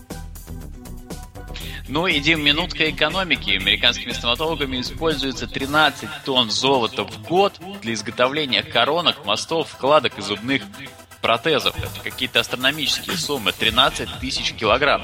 Ну, 1.92 2.10
идем 2.10 2.42
минутка 2.42 2.90
экономики. 2.90 3.50
Американскими 3.50 4.14
стоматологами 4.14 4.80
используется 4.80 5.46
13 5.46 6.08
тонн 6.24 6.50
золота 6.50 7.04
в 7.04 7.22
год 7.24 7.60
для 7.82 7.94
изготовления 7.96 8.64
коронок, 8.64 9.26
мостов, 9.26 9.68
вкладок 9.68 10.18
и 10.18 10.22
зубных 10.22 10.62
протезов. 11.22 11.76
Это 11.78 12.00
какие-то 12.02 12.40
астрономические 12.40 13.18
суммы. 13.18 13.52
13 13.52 14.08
тысяч 14.22 14.54
килограмм. 14.54 15.02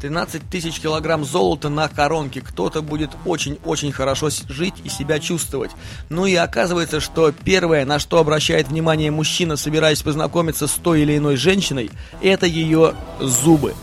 13 0.00 0.48
тысяч 0.48 0.80
килограмм 0.80 1.22
золота 1.26 1.68
на 1.68 1.86
коронке. 1.90 2.40
Кто-то 2.40 2.80
будет 2.80 3.10
очень-очень 3.26 3.92
хорошо 3.92 4.30
жить 4.48 4.76
и 4.84 4.88
себя 4.88 5.18
чувствовать. 5.18 5.72
Ну 6.08 6.24
и 6.24 6.34
оказывается, 6.34 6.98
что 6.98 7.30
первое, 7.30 7.84
на 7.84 7.98
что 7.98 8.16
обращает 8.20 8.68
внимание 8.68 9.10
мужчина, 9.10 9.56
собираясь 9.56 10.00
познакомиться 10.00 10.66
с 10.66 10.72
той 10.72 11.02
или 11.02 11.18
иной 11.18 11.36
женщиной, 11.36 11.90
это 12.22 12.46
ее 12.46 12.94
зубы. 13.20 13.74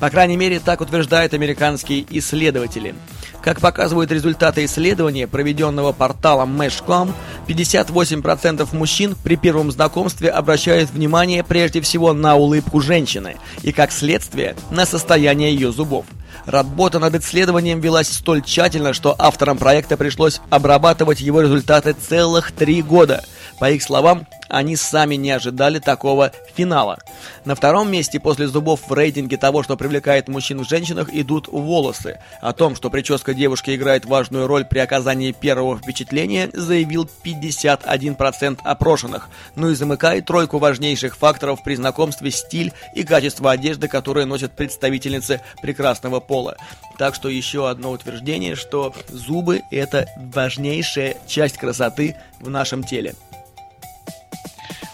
По 0.00 0.10
крайней 0.10 0.36
мере, 0.36 0.60
так 0.60 0.80
утверждают 0.80 1.34
американские 1.34 2.06
исследователи. 2.10 2.94
Как 3.42 3.60
показывают 3.60 4.12
результаты 4.12 4.64
исследования, 4.64 5.26
проведенного 5.26 5.92
порталом 5.92 6.60
Mesh.com, 6.60 7.12
58% 7.46 8.68
мужчин 8.76 9.16
при 9.22 9.36
первом 9.36 9.70
знакомстве 9.70 10.30
обращают 10.30 10.90
внимание 10.90 11.42
прежде 11.42 11.80
всего 11.80 12.12
на 12.12 12.36
улыбку 12.36 12.80
женщины 12.80 13.36
и, 13.62 13.72
как 13.72 13.92
следствие, 13.92 14.54
на 14.70 14.86
состояние 14.86 15.52
ее 15.52 15.72
зубов. 15.72 16.04
Работа 16.46 16.98
над 16.98 17.14
исследованием 17.14 17.80
велась 17.80 18.08
столь 18.08 18.42
тщательно, 18.42 18.92
что 18.92 19.14
авторам 19.18 19.58
проекта 19.58 19.96
пришлось 19.96 20.40
обрабатывать 20.50 21.20
его 21.20 21.40
результаты 21.40 21.94
целых 21.94 22.52
три 22.52 22.82
года. 22.82 23.24
По 23.60 23.70
их 23.70 23.82
словам, 23.82 24.26
они 24.48 24.76
сами 24.76 25.14
не 25.14 25.30
ожидали 25.30 25.78
такого 25.78 26.32
финала. 26.54 26.98
На 27.44 27.54
втором 27.54 27.90
месте 27.90 28.20
после 28.20 28.48
зубов 28.48 28.88
в 28.88 28.92
рейтинге 28.92 29.36
того, 29.36 29.62
что 29.62 29.76
привлекает 29.76 30.28
мужчин 30.28 30.64
в 30.64 30.68
женщинах, 30.68 31.08
идут 31.12 31.48
волосы. 31.48 32.18
О 32.40 32.52
том, 32.52 32.74
что 32.76 32.90
прическа 32.90 33.34
девушки 33.34 33.74
играет 33.74 34.04
важную 34.04 34.46
роль 34.46 34.64
при 34.64 34.78
оказании 34.78 35.32
первого 35.32 35.78
впечатления, 35.78 36.50
заявил 36.52 37.08
51% 37.24 38.58
опрошенных. 38.64 39.28
Ну 39.56 39.70
и 39.70 39.74
замыкает 39.74 40.26
тройку 40.26 40.58
важнейших 40.58 41.16
факторов 41.16 41.62
при 41.62 41.74
знакомстве 41.74 42.30
стиль 42.30 42.72
и 42.94 43.04
качество 43.04 43.50
одежды, 43.50 43.88
которые 43.88 44.26
носят 44.26 44.52
представительницы 44.52 45.40
прекрасного 45.62 46.20
пола. 46.20 46.56
Так 46.98 47.14
что 47.14 47.28
еще 47.28 47.68
одно 47.68 47.90
утверждение, 47.92 48.56
что 48.56 48.92
зубы– 49.08 49.62
это 49.70 50.06
важнейшая 50.16 51.16
часть 51.26 51.58
красоты 51.58 52.16
в 52.40 52.50
нашем 52.50 52.82
теле. 52.82 53.14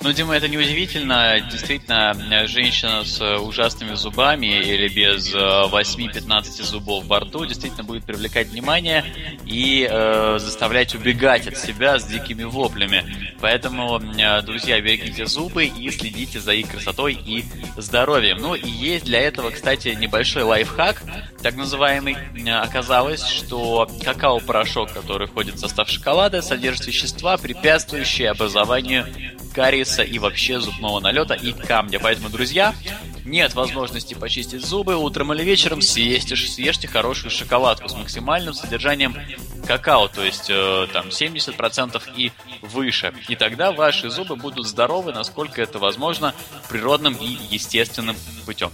Ну, 0.04 0.12
Дима, 0.12 0.36
это 0.36 0.48
неудивительно. 0.48 1.40
Действительно, 1.50 2.46
женщина 2.46 3.04
с 3.06 3.38
ужасными 3.38 3.94
зубами 3.94 4.44
или 4.44 4.86
без 4.88 5.34
8-15 5.34 6.60
э, 6.60 6.62
зубов 6.62 7.06
во 7.06 7.20
рту 7.20 7.46
действительно 7.46 7.84
будет 7.84 8.04
привлекать 8.04 8.48
внимание 8.48 9.02
и 9.46 9.88
э, 9.90 10.36
заставлять 10.38 10.94
убегать 10.94 11.46
от 11.46 11.56
себя 11.56 11.98
с 11.98 12.04
дикими 12.04 12.44
воплями. 12.44 13.34
Поэтому, 13.40 13.98
э, 13.98 14.42
друзья, 14.42 14.78
берегите 14.78 15.24
зубы 15.24 15.64
и 15.64 15.90
следите 15.90 16.38
за 16.38 16.52
их 16.52 16.70
красотой 16.70 17.14
и 17.14 17.46
здоровьем. 17.78 18.36
Ну 18.42 18.54
и 18.54 18.68
есть 18.68 19.06
для 19.06 19.22
этого, 19.22 19.52
кстати, 19.52 19.96
небольшой 19.98 20.42
лайфхак, 20.42 21.02
так 21.42 21.56
называемый. 21.56 22.18
Оказалось, 22.46 23.26
что 23.26 23.88
какао-порошок, 24.04 24.92
который 24.92 25.28
входит 25.28 25.54
в 25.54 25.60
состав 25.60 25.88
шоколада, 25.88 26.42
содержит 26.42 26.88
вещества, 26.88 27.38
препятствующие 27.38 28.28
образованию 28.28 29.06
кариеса 29.54 30.02
и 30.02 30.18
вообще 30.18 30.60
зубного 30.60 31.00
налета 31.00 31.34
и 31.34 31.52
камня. 31.52 32.00
Поэтому, 32.00 32.28
друзья, 32.28 32.74
нет 33.24 33.54
возможности 33.54 34.14
почистить 34.14 34.64
зубы, 34.64 34.96
утром 34.96 35.32
или 35.32 35.42
вечером 35.42 35.80
съешьте, 35.80 36.36
съешьте 36.36 36.88
хорошую 36.88 37.30
шоколадку 37.30 37.88
с 37.88 37.94
максимальным 37.94 38.52
содержанием 38.52 39.16
какао, 39.66 40.08
то 40.08 40.22
есть 40.22 40.50
э, 40.50 40.86
там 40.92 41.08
70% 41.08 42.02
и 42.16 42.32
выше. 42.60 43.14
И 43.28 43.36
тогда 43.36 43.72
ваши 43.72 44.10
зубы 44.10 44.36
будут 44.36 44.66
здоровы, 44.66 45.12
насколько 45.12 45.62
это 45.62 45.78
возможно, 45.78 46.34
природным 46.68 47.14
и 47.14 47.38
естественным 47.50 48.16
путем. 48.44 48.70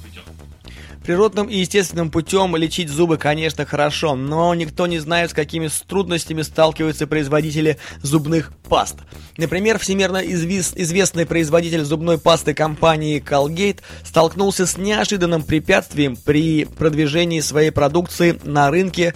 Природным 1.04 1.48
и 1.48 1.56
естественным 1.56 2.10
путем 2.10 2.54
лечить 2.56 2.90
зубы, 2.90 3.16
конечно, 3.16 3.64
хорошо, 3.64 4.14
но 4.14 4.54
никто 4.54 4.86
не 4.86 4.98
знает, 4.98 5.30
с 5.30 5.34
какими 5.34 5.68
трудностями 5.88 6.42
сталкиваются 6.42 7.06
производители 7.06 7.78
зубных 8.02 8.52
паст. 8.68 8.96
Например, 9.38 9.78
всемирно 9.78 10.18
извест, 10.18 10.76
известный 10.76 11.24
производитель 11.24 11.84
зубной 11.84 12.18
пасты 12.18 12.52
компании 12.52 13.22
Colgate 13.26 13.78
столкнулся 14.04 14.66
с 14.66 14.76
неожиданным 14.76 15.42
препятствием 15.42 16.16
при 16.16 16.66
продвижении 16.66 17.40
своей 17.40 17.70
продукции 17.70 18.38
на 18.44 18.70
рынке 18.70 19.14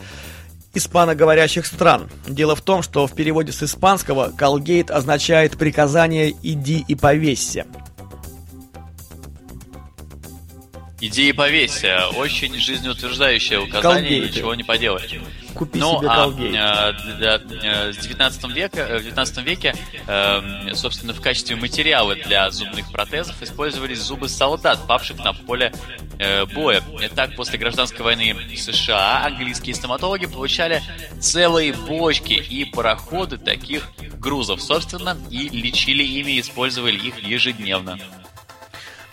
испаноговорящих 0.72 1.66
стран. 1.66 2.08
Дело 2.26 2.56
в 2.56 2.62
том, 2.62 2.82
что 2.82 3.06
в 3.06 3.14
переводе 3.14 3.52
с 3.52 3.62
испанского 3.62 4.32
Colgate 4.36 4.90
означает 4.90 5.56
приказание 5.56 6.34
«иди 6.42 6.84
и 6.88 6.94
повесься». 6.94 7.66
Иди 11.06 11.32
и. 11.32 12.08
Очень 12.16 12.58
жизнеутверждающее 12.58 13.60
указание, 13.60 14.10
Колгейты. 14.10 14.28
ничего 14.38 14.54
не 14.54 14.62
поделать. 14.62 15.14
Купи 15.54 15.78
ну, 15.78 15.98
себе 15.98 16.08
а, 16.08 16.94
а, 16.96 17.40
э, 17.62 17.92
с 17.92 17.98
19 17.98 18.44
века, 18.54 18.80
э, 18.80 18.98
в 19.00 19.02
19 19.02 19.44
веке, 19.44 19.74
э, 20.06 20.72
собственно, 20.72 21.12
в 21.12 21.20
качестве 21.20 21.56
материала 21.56 22.14
для 22.14 22.50
зубных 22.50 22.90
протезов 22.90 23.40
использовались 23.42 23.98
зубы 23.98 24.30
солдат, 24.30 24.78
павших 24.88 25.18
на 25.18 25.34
поле 25.34 25.74
э, 26.18 26.46
боя. 26.46 26.82
И 27.02 27.08
так, 27.08 27.36
после 27.36 27.58
гражданской 27.58 28.02
войны 28.02 28.32
в 28.32 28.56
США 28.58 29.26
английские 29.26 29.74
стоматологи 29.74 30.24
получали 30.24 30.82
целые 31.20 31.74
бочки 31.74 32.32
и 32.32 32.64
пароходы 32.64 33.36
таких 33.36 33.90
грузов, 34.18 34.62
собственно, 34.62 35.18
и 35.30 35.50
лечили 35.50 36.02
ими, 36.02 36.40
использовали 36.40 36.96
их 36.96 37.18
ежедневно. 37.18 37.98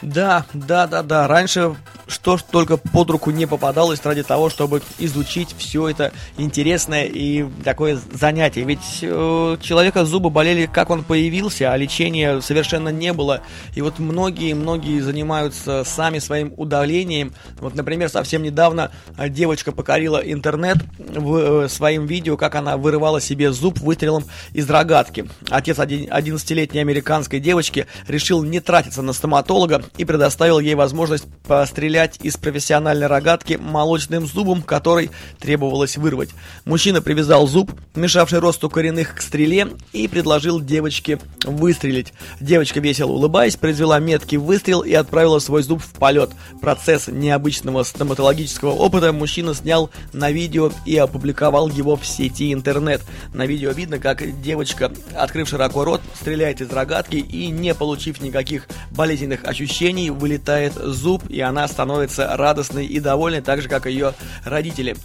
Да, 0.02 0.46
да, 0.54 0.88
да, 0.88 1.04
да. 1.04 1.28
Раньше 1.28 1.76
что 2.12 2.38
только 2.52 2.78
под 2.78 3.10
руку 3.10 3.32
не 3.32 3.45
попадалось 3.45 4.04
ради 4.04 4.24
того, 4.24 4.50
чтобы 4.50 4.82
изучить 5.00 5.56
все 5.58 5.89
это 5.89 6.12
интересное 6.38 7.06
и 7.06 7.45
такое 7.63 8.00
занятие. 8.12 8.63
Ведь 8.63 9.00
э, 9.02 9.58
человека 9.62 10.06
зубы 10.06 10.30
болели, 10.30 10.69
как 10.71 10.89
он 10.89 11.04
появился, 11.04 11.71
а 11.71 11.78
лечения 11.78 12.41
совершенно 12.41 12.89
не 12.89 13.13
было. 13.13 13.41
И 13.76 13.82
вот 13.82 14.00
многие-многие 14.00 15.00
занимаются 15.00 15.84
сами 15.86 16.19
своим 16.19 16.54
удалением. 16.58 17.34
Вот, 17.60 17.76
например, 17.76 18.10
совсем 18.10 18.43
недавно 18.43 18.91
девочка 19.30 19.71
покорила 19.71 20.17
интернет 20.17 20.78
в 20.97 21.63
э, 21.63 21.69
своим 21.69 22.06
видео, 22.06 22.36
как 22.36 22.56
она 22.56 22.78
вырывала 22.78 23.21
себе 23.21 23.52
зуб 23.52 23.80
выстрелом 23.80 24.26
из 24.54 24.69
рогатки. 24.69 25.30
Отец 25.50 25.78
11-летней 25.80 26.82
американской 26.82 27.39
девочки 27.39 27.88
решил 28.08 28.43
не 28.43 28.60
тратиться 28.60 29.02
на 29.02 29.13
стоматолога 29.13 29.84
и 29.97 30.04
предоставил 30.04 30.60
ей 30.60 30.76
возможность 30.76 31.26
пострелять 31.47 32.01
из 32.22 32.38
профессиональной 32.38 33.08
рогатки 33.08 33.54
молочным 33.54 34.26
зубом, 34.26 34.62
который 34.62 35.12
требовалось 35.40 35.98
вырвать. 35.98 36.30
Мужчина 36.66 37.02
привязал 37.02 37.48
зуб, 37.48 37.72
мешавший 37.96 38.40
росту 38.40 38.70
коренных 38.70 39.16
к 39.16 39.22
стреле, 39.22 39.68
и 39.94 40.08
предложил 40.08 40.60
девочке 40.60 41.20
выстрелить. 41.46 42.14
Девочка, 42.40 42.80
весело 42.80 43.12
улыбаясь, 43.12 43.56
произвела 43.56 44.00
меткий 44.00 44.38
выстрел 44.38 44.82
и 44.82 44.94
отправила 44.94 45.40
свой 45.40 45.64
зуб 45.64 45.82
в 45.82 45.92
полет. 45.92 46.32
Процесс 46.62 47.08
необычного 47.08 47.84
стоматологического 47.84 48.72
опыта 48.72 49.14
мужчина 49.14 49.54
снял 49.54 49.92
на 50.14 50.32
видео 50.32 50.72
и 50.86 50.98
опубликовал 50.98 51.70
его 51.70 51.96
в 51.96 52.06
сети 52.06 52.54
интернет. 52.54 53.02
На 53.34 53.46
видео 53.46 53.72
видно, 53.72 54.00
как 54.00 54.42
девочка, 54.42 54.92
открыв 55.16 55.50
широко 55.50 55.84
рот, 55.84 56.02
стреляет 56.20 56.62
из 56.62 56.72
рогатки 56.72 57.18
и, 57.18 57.50
не 57.50 57.76
получив 57.76 58.22
никаких 58.22 58.68
болезненных 58.92 59.46
ощущений, 59.46 60.10
вылетает 60.10 60.74
зуб, 60.74 61.24
и 61.30 61.40
она 61.42 61.68
становится 61.68 61.91
радостной 62.18 62.86
и 62.86 63.00
довольной, 63.00 63.42
так 63.42 63.62
же, 63.62 63.70
как 63.70 63.86
ее 63.86 64.14
родители. 64.46 64.96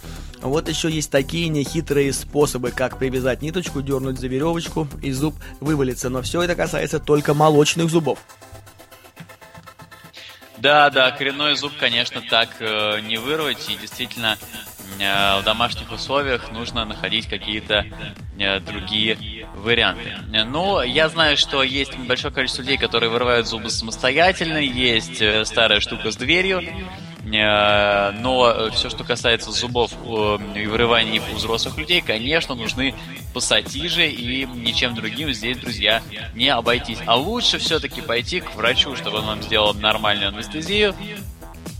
Вот 0.41 0.69
еще 0.69 0.89
есть 0.89 1.09
такие 1.09 1.49
нехитрые 1.49 2.13
способы, 2.13 2.71
как 2.71 2.99
привязать 2.99 3.41
ниточку, 3.41 3.81
дернуть 3.81 4.19
за 4.19 4.27
веревочку, 4.27 4.87
и 5.01 5.11
зуб 5.11 5.35
вывалится. 5.59 6.09
Но 6.09 6.21
все 6.21 6.41
это 6.41 6.55
касается 6.55 6.99
только 6.99 7.33
молочных 7.33 7.89
зубов. 7.89 8.19
Да, 10.57 10.89
да, 10.89 11.11
коренной 11.11 11.55
зуб, 11.55 11.71
конечно, 11.79 12.21
так 12.21 12.49
э, 12.59 12.99
не 13.01 13.17
вырвать, 13.17 13.69
и 13.69 13.75
действительно 13.75 14.37
в 14.97 15.41
домашних 15.43 15.91
условиях 15.91 16.51
нужно 16.51 16.85
находить 16.85 17.27
какие-то 17.27 17.85
э, 18.39 18.59
другие 18.59 19.17
варианты. 19.55 20.13
Но 20.45 20.81
я 20.83 21.09
знаю, 21.09 21.37
что 21.37 21.63
есть 21.63 21.95
большое 21.97 22.33
количество 22.33 22.61
людей, 22.61 22.77
которые 22.77 23.09
вырывают 23.09 23.47
зубы 23.47 23.69
самостоятельно, 23.69 24.57
есть 24.57 25.21
э, 25.21 25.45
старая 25.45 25.79
штука 25.79 26.11
с 26.11 26.15
дверью, 26.15 26.61
Э, 27.33 28.11
но 28.11 28.69
все, 28.71 28.89
что 28.89 29.03
касается 29.03 29.51
зубов 29.51 29.91
э, 29.93 30.37
и 30.55 30.65
вырываний 30.65 31.19
у 31.31 31.35
взрослых 31.35 31.77
людей, 31.77 32.01
конечно, 32.01 32.55
нужны 32.55 32.95
пассатижи, 33.33 34.07
и 34.07 34.45
ничем 34.45 34.95
другим 34.95 35.33
здесь, 35.33 35.57
друзья, 35.57 36.01
не 36.35 36.49
обойтись. 36.49 36.99
А 37.05 37.15
лучше 37.15 37.57
все-таки 37.59 38.01
пойти 38.01 38.39
к 38.39 38.55
врачу, 38.55 38.95
чтобы 38.95 39.17
он 39.17 39.25
вам 39.25 39.43
сделал 39.43 39.73
нормальную 39.73 40.29
анестезию, 40.29 40.95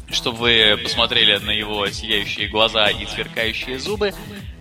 чтобы 0.09 0.37
вы 0.39 0.77
посмотрели 0.83 1.37
на 1.37 1.51
его 1.51 1.87
сияющие 1.89 2.47
глаза 2.47 2.89
и 2.89 3.05
сверкающие 3.05 3.79
зубы, 3.79 4.13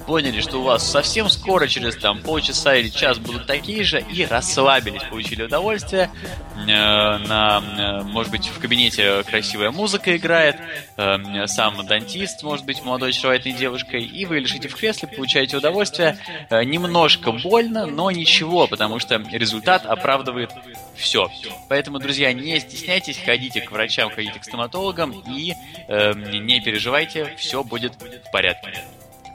поняли, 0.07 0.41
что 0.41 0.59
у 0.59 0.63
вас 0.63 0.89
совсем 0.89 1.29
скоро, 1.29 1.67
через 1.67 1.97
там 1.97 2.21
полчаса 2.21 2.77
или 2.77 2.89
час 2.89 3.19
будут 3.19 3.47
такие 3.47 3.85
же, 3.85 4.01
и 4.01 4.25
расслабились, 4.25 5.03
получили 5.11 5.43
удовольствие. 5.43 6.11
Э, 6.57 7.19
на, 7.19 7.63
э, 7.79 8.03
может 8.05 8.31
быть, 8.31 8.47
в 8.47 8.59
кабинете 8.61 9.23
красивая 9.25 9.71
музыка 9.71 10.17
играет, 10.17 10.57
э, 10.97 11.47
сам 11.47 11.85
дантист, 11.87 12.43
может 12.43 12.65
быть, 12.65 12.83
молодой 12.85 13.11
очаровательной 13.11 13.57
девушкой, 13.57 14.05
и 14.05 14.25
вы 14.25 14.41
лежите 14.41 14.69
в 14.69 14.77
кресле, 14.77 15.09
получаете 15.09 15.57
удовольствие. 15.57 16.19
Немножко 16.51 17.33
больно, 17.33 17.87
но 17.87 18.11
ничего, 18.11 18.67
потому 18.67 18.99
что 18.99 19.17
результат 19.17 19.87
оправдывает 19.87 20.51
все. 20.97 21.31
Поэтому, 21.69 21.99
друзья, 21.99 22.33
не 22.33 22.59
стесняйтесь, 22.61 23.19
ходите 23.25 23.61
к 23.61 23.71
врачам, 23.71 24.11
ходите 24.11 24.39
к 24.39 24.45
стоматологам 24.45 25.13
и 25.13 25.55
э, 25.89 26.13
не 26.15 26.61
переживайте, 26.61 27.35
все 27.37 27.63
будет 27.63 27.95
в 27.95 28.31
порядке 28.31 28.73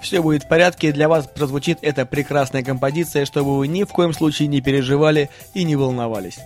все 0.02 0.22
будет 0.22 0.44
в 0.44 0.48
порядке, 0.48 0.92
для 0.92 1.08
вас 1.08 1.28
прозвучит 1.28 1.80
эта 1.82 2.06
прекрасная 2.06 2.64
композиция, 2.64 3.26
чтобы 3.26 3.58
вы 3.58 3.68
ни 3.68 3.84
в 3.84 3.90
коем 3.90 4.14
случае 4.14 4.48
не 4.48 4.62
переживали 4.62 5.30
и 5.54 5.64
не 5.64 5.76
волновались. 5.76 6.40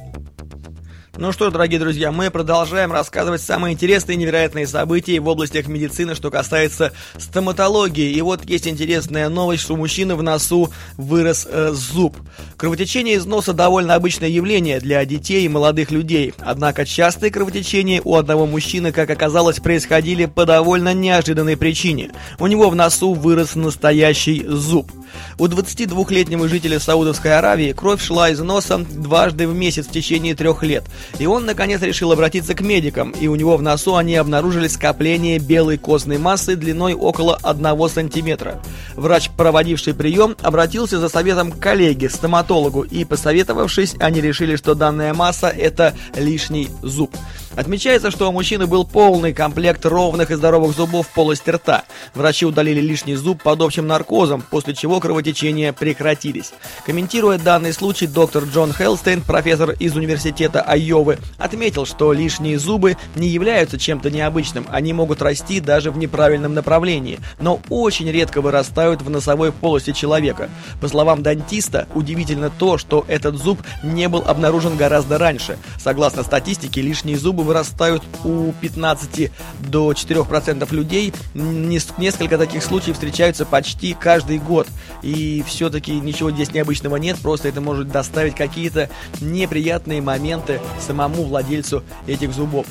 Ну 1.18 1.32
что 1.32 1.50
ж, 1.50 1.54
дорогие 1.54 1.80
друзья, 1.80 2.12
мы 2.12 2.30
продолжаем 2.30 2.92
рассказывать 2.92 3.42
самые 3.42 3.74
интересные 3.74 4.16
и 4.16 4.18
невероятные 4.18 4.68
события 4.68 5.18
в 5.22 5.30
областях 5.30 5.68
медицины, 5.68 6.14
что 6.14 6.30
касается 6.30 6.92
стоматологии. 7.18 8.12
И 8.12 8.22
вот 8.22 8.44
есть 8.44 8.68
интересная 8.68 9.30
новость, 9.30 9.64
что 9.64 9.76
у 9.76 9.78
мужчины 9.78 10.16
в 10.16 10.24
носу 10.24 10.74
вырос 10.98 11.48
э, 11.50 11.72
зуб. 11.72 12.18
Кровотечение 12.58 13.16
из 13.16 13.26
носа 13.26 13.54
довольно 13.54 13.96
обычное 13.96 14.28
явление 14.28 14.82
для 14.82 15.06
детей 15.06 15.46
и 15.46 15.50
молодых 15.50 15.90
людей. 15.90 16.34
Однако 16.40 16.86
частые 16.86 17.32
кровотечения 17.32 18.02
у 18.04 18.16
одного 18.18 18.46
мужчины, 18.46 18.92
как 18.92 19.10
оказалось, 19.10 19.62
происходили 19.62 20.26
по 20.26 20.46
довольно 20.46 20.94
неожиданной 20.94 21.56
причине. 21.56 22.12
У 22.40 22.48
него 22.48 22.70
в 22.70 22.76
носу 22.76 23.14
вырос 23.14 23.56
настоящий 23.56 24.44
зуб. 24.46 24.92
У 25.38 25.46
22-летнего 25.46 26.50
жителя 26.50 26.80
Саудовской 26.80 27.38
Аравии 27.38 27.72
кровь 27.72 28.04
шла 28.04 28.30
из 28.30 28.40
носа 28.40 28.80
дважды 28.80 29.48
в 29.48 29.56
месяц 29.56 29.88
в 29.88 29.92
течение 29.92 30.36
трех 30.36 30.62
лет. 30.64 30.84
И 31.20 31.26
он, 31.26 31.46
наконец, 31.46 31.82
решил 31.82 32.12
обратиться 32.12 32.54
к 32.54 32.62
медикам, 32.62 33.12
и 33.12 33.28
у 33.28 33.36
него 33.36 33.58
в 33.58 33.62
носу 33.62 33.96
они 33.96 34.16
обнаружили 34.16 34.68
скопление 34.68 35.40
белой 35.40 35.78
костной 35.78 36.18
массы 36.18 36.56
длиной 36.56 36.94
около 36.94 37.38
1 37.42 37.90
сантиметра. 37.90 38.62
Врач, 38.96 39.30
проводивший 39.36 39.94
прием, 39.94 40.36
обратился 40.42 41.00
за 41.00 41.10
советом 41.10 41.52
к 41.52 41.60
коллеге, 41.60 42.10
стоматологу, 42.10 42.84
и, 42.84 43.06
посоветовавшись, 43.06 43.96
они 44.00 44.22
решили, 44.22 44.56
что 44.56 44.76
данная 44.76 45.14
масса– 45.14 45.48
это 45.58 45.94
лишний 46.16 46.70
зуб. 46.82 47.16
Отмечается, 47.56 48.12
что 48.12 48.28
у 48.28 48.34
мужчины 48.34 48.68
был 48.68 48.86
полный 48.86 49.32
комплект 49.34 49.86
ровных 49.86 50.30
и 50.30 50.36
здоровых 50.36 50.76
зубов 50.76 51.08
в 51.08 51.14
полости 51.14 51.52
рта. 51.52 51.84
Врачи 52.14 52.46
удалили 52.46 52.82
лишний 52.82 53.16
зуб 53.16 53.42
под 53.42 53.62
общим 53.62 53.88
наркозом, 53.88 54.44
после 54.50 54.74
чего 54.74 55.00
кровотечения 55.00 55.72
прекратились. 55.72 56.52
Комментируя 56.86 57.38
данный 57.38 57.72
случай, 57.72 58.08
доктор 58.08 58.44
Джон 58.44 58.74
Хелстейн, 58.74 59.22
профессор 59.22 59.72
из 59.72 59.96
университета 59.96 60.62
Айовы, 60.62 61.18
отметил, 61.38 61.86
что 61.86 62.12
лишние 62.12 62.60
зубы 62.60 62.98
не 63.16 63.30
являются 63.30 63.80
чем-то 63.80 64.12
необычным, 64.12 64.68
они 64.70 64.92
могут 64.92 65.22
расти 65.22 65.62
даже 65.62 65.92
в 65.92 65.98
неправильном 65.98 66.54
направлении, 66.54 67.20
но 67.40 67.62
очень 67.70 68.12
редко 68.12 68.42
вырастают 68.42 69.02
в 69.02 69.10
носовой 69.10 69.54
полости 69.54 69.94
человека. 69.94 70.50
По 70.82 70.90
словам 70.90 71.24
дантиста, 71.24 71.88
удивительно 71.96 72.50
то, 72.50 72.78
что 72.78 73.06
этот 73.08 73.38
зуб 73.38 73.62
не 73.82 74.10
был 74.10 74.24
обнаружен 74.28 74.76
гораздо 74.76 75.18
раньше. 75.18 75.58
Согласно 75.80 76.24
статистике, 76.24 76.82
лишние 76.82 77.18
зубы 77.18 77.45
вырастают 77.46 78.04
у 78.24 78.52
15 78.62 79.32
до 79.60 79.92
4% 79.92 80.74
людей. 80.74 81.14
Несколько 81.34 82.38
таких 82.38 82.64
случаев 82.64 82.96
встречаются 82.96 83.46
почти 83.46 83.94
каждый 83.94 84.40
год. 84.40 84.68
И 85.02 85.44
все-таки 85.48 86.00
ничего 86.00 86.32
здесь 86.32 86.54
необычного 86.54 86.98
нет, 86.98 87.18
просто 87.20 87.48
это 87.48 87.62
может 87.62 87.90
доставить 87.90 88.36
какие-то 88.36 88.90
неприятные 89.22 90.02
моменты 90.02 90.60
самому 90.80 91.24
владельцу 91.24 91.84
этих 92.08 92.34
зубов. 92.34 92.66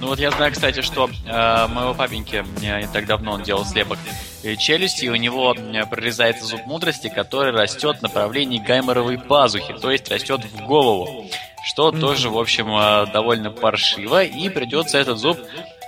Ну 0.00 0.06
вот 0.08 0.20
я 0.20 0.30
знаю, 0.30 0.52
кстати, 0.52 0.80
что 0.80 1.10
э, 1.26 1.66
моего 1.68 1.92
папеньки 1.92 2.44
э, 2.62 2.80
не 2.80 2.86
так 2.86 3.06
давно 3.06 3.32
он 3.32 3.42
делал 3.42 3.64
слепок 3.64 3.98
э, 4.44 4.54
челюсти, 4.54 5.06
и 5.06 5.08
у 5.08 5.16
него 5.16 5.54
э, 5.54 5.86
прорезается 5.86 6.44
зуб 6.44 6.64
мудрости, 6.66 7.08
который 7.08 7.50
растет 7.52 7.98
в 7.98 8.02
направлении 8.02 8.60
гайморовой 8.60 9.18
пазухи, 9.18 9.74
то 9.74 9.90
есть 9.90 10.08
растет 10.08 10.44
в 10.44 10.66
голову 10.66 11.28
что 11.64 11.90
тоже, 11.90 12.30
в 12.30 12.38
общем, 12.38 12.68
э, 12.70 13.06
довольно 13.12 13.50
паршиво, 13.50 14.22
и 14.22 14.48
придется 14.48 14.98
этот 14.98 15.18
зуб 15.18 15.38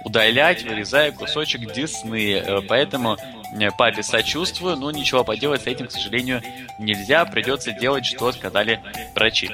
удалять, 0.04 0.62
вырезая 0.62 1.12
кусочек 1.12 1.72
десны. 1.72 2.34
Э, 2.34 2.60
поэтому 2.62 3.16
э, 3.52 3.70
папе 3.76 4.02
сочувствую, 4.02 4.76
но 4.76 4.90
ничего 4.90 5.24
поделать 5.24 5.62
с 5.62 5.66
этим, 5.66 5.86
к 5.86 5.92
сожалению, 5.92 6.42
нельзя. 6.78 7.24
Придется 7.24 7.72
делать, 7.72 8.06
что 8.06 8.32
сказали 8.32 8.80
врачи. 9.14 9.50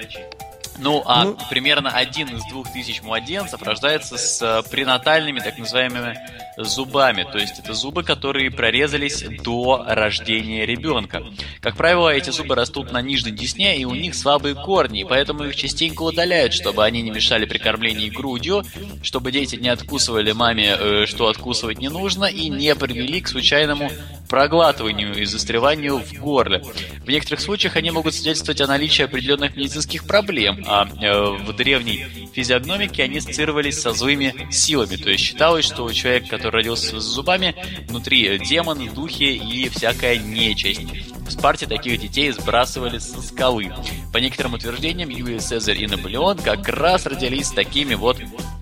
Ну, 0.78 1.02
а 1.06 1.24
ну... 1.24 1.38
примерно 1.50 1.90
один 1.90 2.28
из 2.28 2.44
двух 2.44 2.72
тысяч 2.72 3.02
младенцев 3.02 3.62
рождается 3.62 4.18
с 4.18 4.64
пренатальными, 4.70 5.40
так 5.40 5.58
называемыми 5.58 6.18
зубами, 6.56 7.26
то 7.30 7.38
есть 7.38 7.58
это 7.58 7.74
зубы, 7.74 8.02
которые 8.02 8.50
прорезались 8.50 9.22
до 9.42 9.84
рождения 9.86 10.64
ребенка. 10.64 11.22
Как 11.60 11.76
правило, 11.76 12.08
эти 12.08 12.30
зубы 12.30 12.54
растут 12.54 12.92
на 12.92 13.02
нижней 13.02 13.32
десне, 13.32 13.78
и 13.78 13.84
у 13.84 13.94
них 13.94 14.14
слабые 14.14 14.54
корни, 14.54 15.00
и 15.00 15.04
поэтому 15.04 15.44
их 15.44 15.56
частенько 15.56 16.02
удаляют, 16.02 16.54
чтобы 16.54 16.84
они 16.84 17.02
не 17.02 17.10
мешали 17.10 17.44
при 17.44 17.58
кормлении 17.58 18.08
грудью, 18.08 18.64
чтобы 19.02 19.32
дети 19.32 19.56
не 19.56 19.68
откусывали 19.68 20.32
маме, 20.32 20.76
э, 20.78 21.06
что 21.06 21.28
откусывать 21.28 21.78
не 21.78 21.88
нужно, 21.88 22.24
и 22.24 22.48
не 22.48 22.74
привели 22.74 23.20
к 23.20 23.28
случайному 23.28 23.90
проглатыванию 24.28 25.14
и 25.14 25.24
застреванию 25.24 25.98
в 25.98 26.12
горле. 26.14 26.62
В 27.04 27.08
некоторых 27.08 27.40
случаях 27.40 27.76
они 27.76 27.90
могут 27.90 28.14
свидетельствовать 28.14 28.60
о 28.60 28.66
наличии 28.66 29.02
определенных 29.02 29.56
медицинских 29.56 30.06
проблем, 30.06 30.64
а 30.66 30.86
э, 30.86 31.44
в 31.44 31.52
древней 31.54 32.06
физиогномике 32.32 33.04
они 33.04 33.18
ассоциировались 33.18 33.80
со 33.80 33.92
злыми 33.92 34.48
силами, 34.50 34.96
то 34.96 35.10
есть 35.10 35.24
считалось, 35.24 35.64
что 35.64 35.84
у 35.84 35.92
человека, 35.92 36.28
который 36.28 36.56
родился 36.56 37.00
с 37.00 37.04
зубами, 37.04 37.54
внутри 37.88 38.38
демон, 38.38 38.88
духи 38.94 39.36
и 39.36 39.68
всякая 39.68 40.18
нечисть. 40.18 40.82
В 41.26 41.30
Спарте 41.30 41.66
таких 41.66 42.00
детей 42.00 42.30
сбрасывали 42.30 42.98
со 42.98 43.20
скалы. 43.20 43.72
По 44.12 44.18
некоторым 44.18 44.54
утверждениям, 44.54 45.08
Юлий 45.08 45.40
Цезарь 45.40 45.82
и 45.82 45.86
Наполеон 45.86 46.38
как 46.38 46.68
раз 46.68 47.06
родились 47.06 47.48
с 47.48 47.52
такими 47.52 47.94
вот 47.94 48.18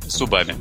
зубами. 0.06 0.54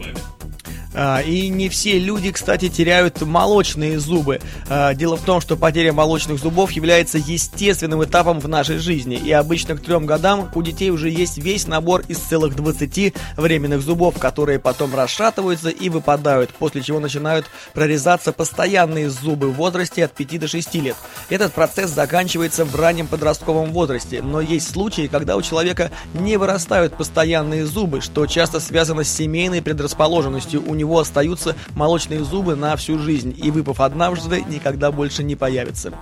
А, 0.93 1.21
и 1.21 1.49
не 1.49 1.69
все 1.69 1.99
люди, 1.99 2.31
кстати, 2.31 2.69
теряют 2.69 3.21
молочные 3.21 3.99
зубы. 3.99 4.39
А, 4.69 4.93
дело 4.93 5.17
в 5.17 5.21
том, 5.21 5.41
что 5.41 5.57
потеря 5.57 5.93
молочных 5.93 6.39
зубов 6.39 6.71
является 6.71 7.17
естественным 7.17 8.03
этапом 8.03 8.39
в 8.39 8.47
нашей 8.47 8.77
жизни. 8.77 9.15
И 9.15 9.31
обычно 9.31 9.75
к 9.75 9.81
трем 9.81 10.05
годам 10.05 10.49
у 10.53 10.61
детей 10.61 10.89
уже 10.89 11.09
есть 11.09 11.37
весь 11.37 11.67
набор 11.67 12.03
из 12.07 12.19
целых 12.19 12.55
20 12.55 13.13
временных 13.37 13.81
зубов, 13.81 14.19
которые 14.19 14.59
потом 14.59 14.95
расшатываются 14.95 15.69
и 15.69 15.89
выпадают, 15.89 16.51
после 16.51 16.81
чего 16.81 16.99
начинают 16.99 17.45
прорезаться 17.73 18.31
постоянные 18.31 19.09
зубы 19.09 19.49
в 19.49 19.55
возрасте 19.55 20.05
от 20.05 20.13
5 20.13 20.39
до 20.39 20.47
6 20.47 20.75
лет. 20.75 20.95
Этот 21.29 21.53
процесс 21.53 21.91
заканчивается 21.91 22.65
в 22.65 22.75
раннем 22.75 23.07
подростковом 23.07 23.71
возрасте, 23.71 24.21
но 24.21 24.41
есть 24.41 24.71
случаи, 24.71 25.07
когда 25.07 25.35
у 25.35 25.41
человека 25.41 25.91
не 26.13 26.37
вырастают 26.37 26.95
постоянные 26.97 27.65
зубы, 27.65 28.01
что 28.01 28.25
часто 28.27 28.59
связано 28.59 29.03
с 29.03 29.09
семейной 29.09 29.61
предрасположенностью 29.61 30.63
у 30.67 30.75
него 30.75 30.82
него 30.83 30.99
остаются 30.99 31.55
молочные 31.75 32.23
зубы 32.23 32.55
на 32.55 32.75
всю 32.75 32.99
жизнь, 32.99 33.33
и 33.37 33.51
выпав 33.51 33.79
однажды, 33.79 34.43
никогда 34.47 34.91
больше 34.91 35.23
не 35.23 35.35
появится. 35.35 35.93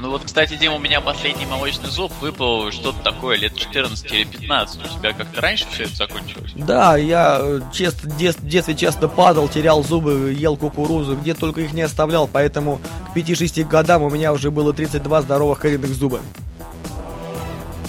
Ну 0.00 0.10
вот, 0.10 0.22
кстати, 0.24 0.56
Дима, 0.56 0.74
у 0.74 0.78
меня 0.80 1.00
последний 1.00 1.46
молочный 1.46 1.88
зуб 1.88 2.10
выпал 2.20 2.72
что-то 2.72 2.98
такое, 3.04 3.36
лет 3.36 3.54
14 3.54 4.12
или 4.12 4.24
15. 4.24 4.80
У 4.84 4.98
тебя 4.98 5.12
как-то 5.12 5.40
раньше 5.40 5.64
все 5.70 5.84
это 5.84 5.94
закончилось? 5.94 6.50
Да, 6.56 6.96
я 6.96 7.38
э, 7.40 7.60
дет, 7.72 7.94
в 8.02 8.48
детстве 8.48 8.74
часто 8.74 9.06
падал, 9.06 9.48
терял 9.48 9.84
зубы, 9.84 10.34
ел 10.36 10.56
кукурузу, 10.56 11.14
где 11.16 11.34
только 11.34 11.60
их 11.60 11.72
не 11.72 11.82
оставлял, 11.82 12.26
поэтому 12.26 12.80
к 13.12 13.16
5-6 13.16 13.62
годам 13.68 14.02
у 14.02 14.10
меня 14.10 14.32
уже 14.32 14.50
было 14.50 14.72
32 14.72 15.22
здоровых 15.22 15.60
коренных 15.60 15.90
зуба. 15.90 16.18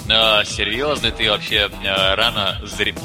А, 0.08 0.44
серьезно, 0.44 1.10
ты 1.10 1.28
вообще 1.28 1.68
а, 1.84 2.14
рано 2.14 2.60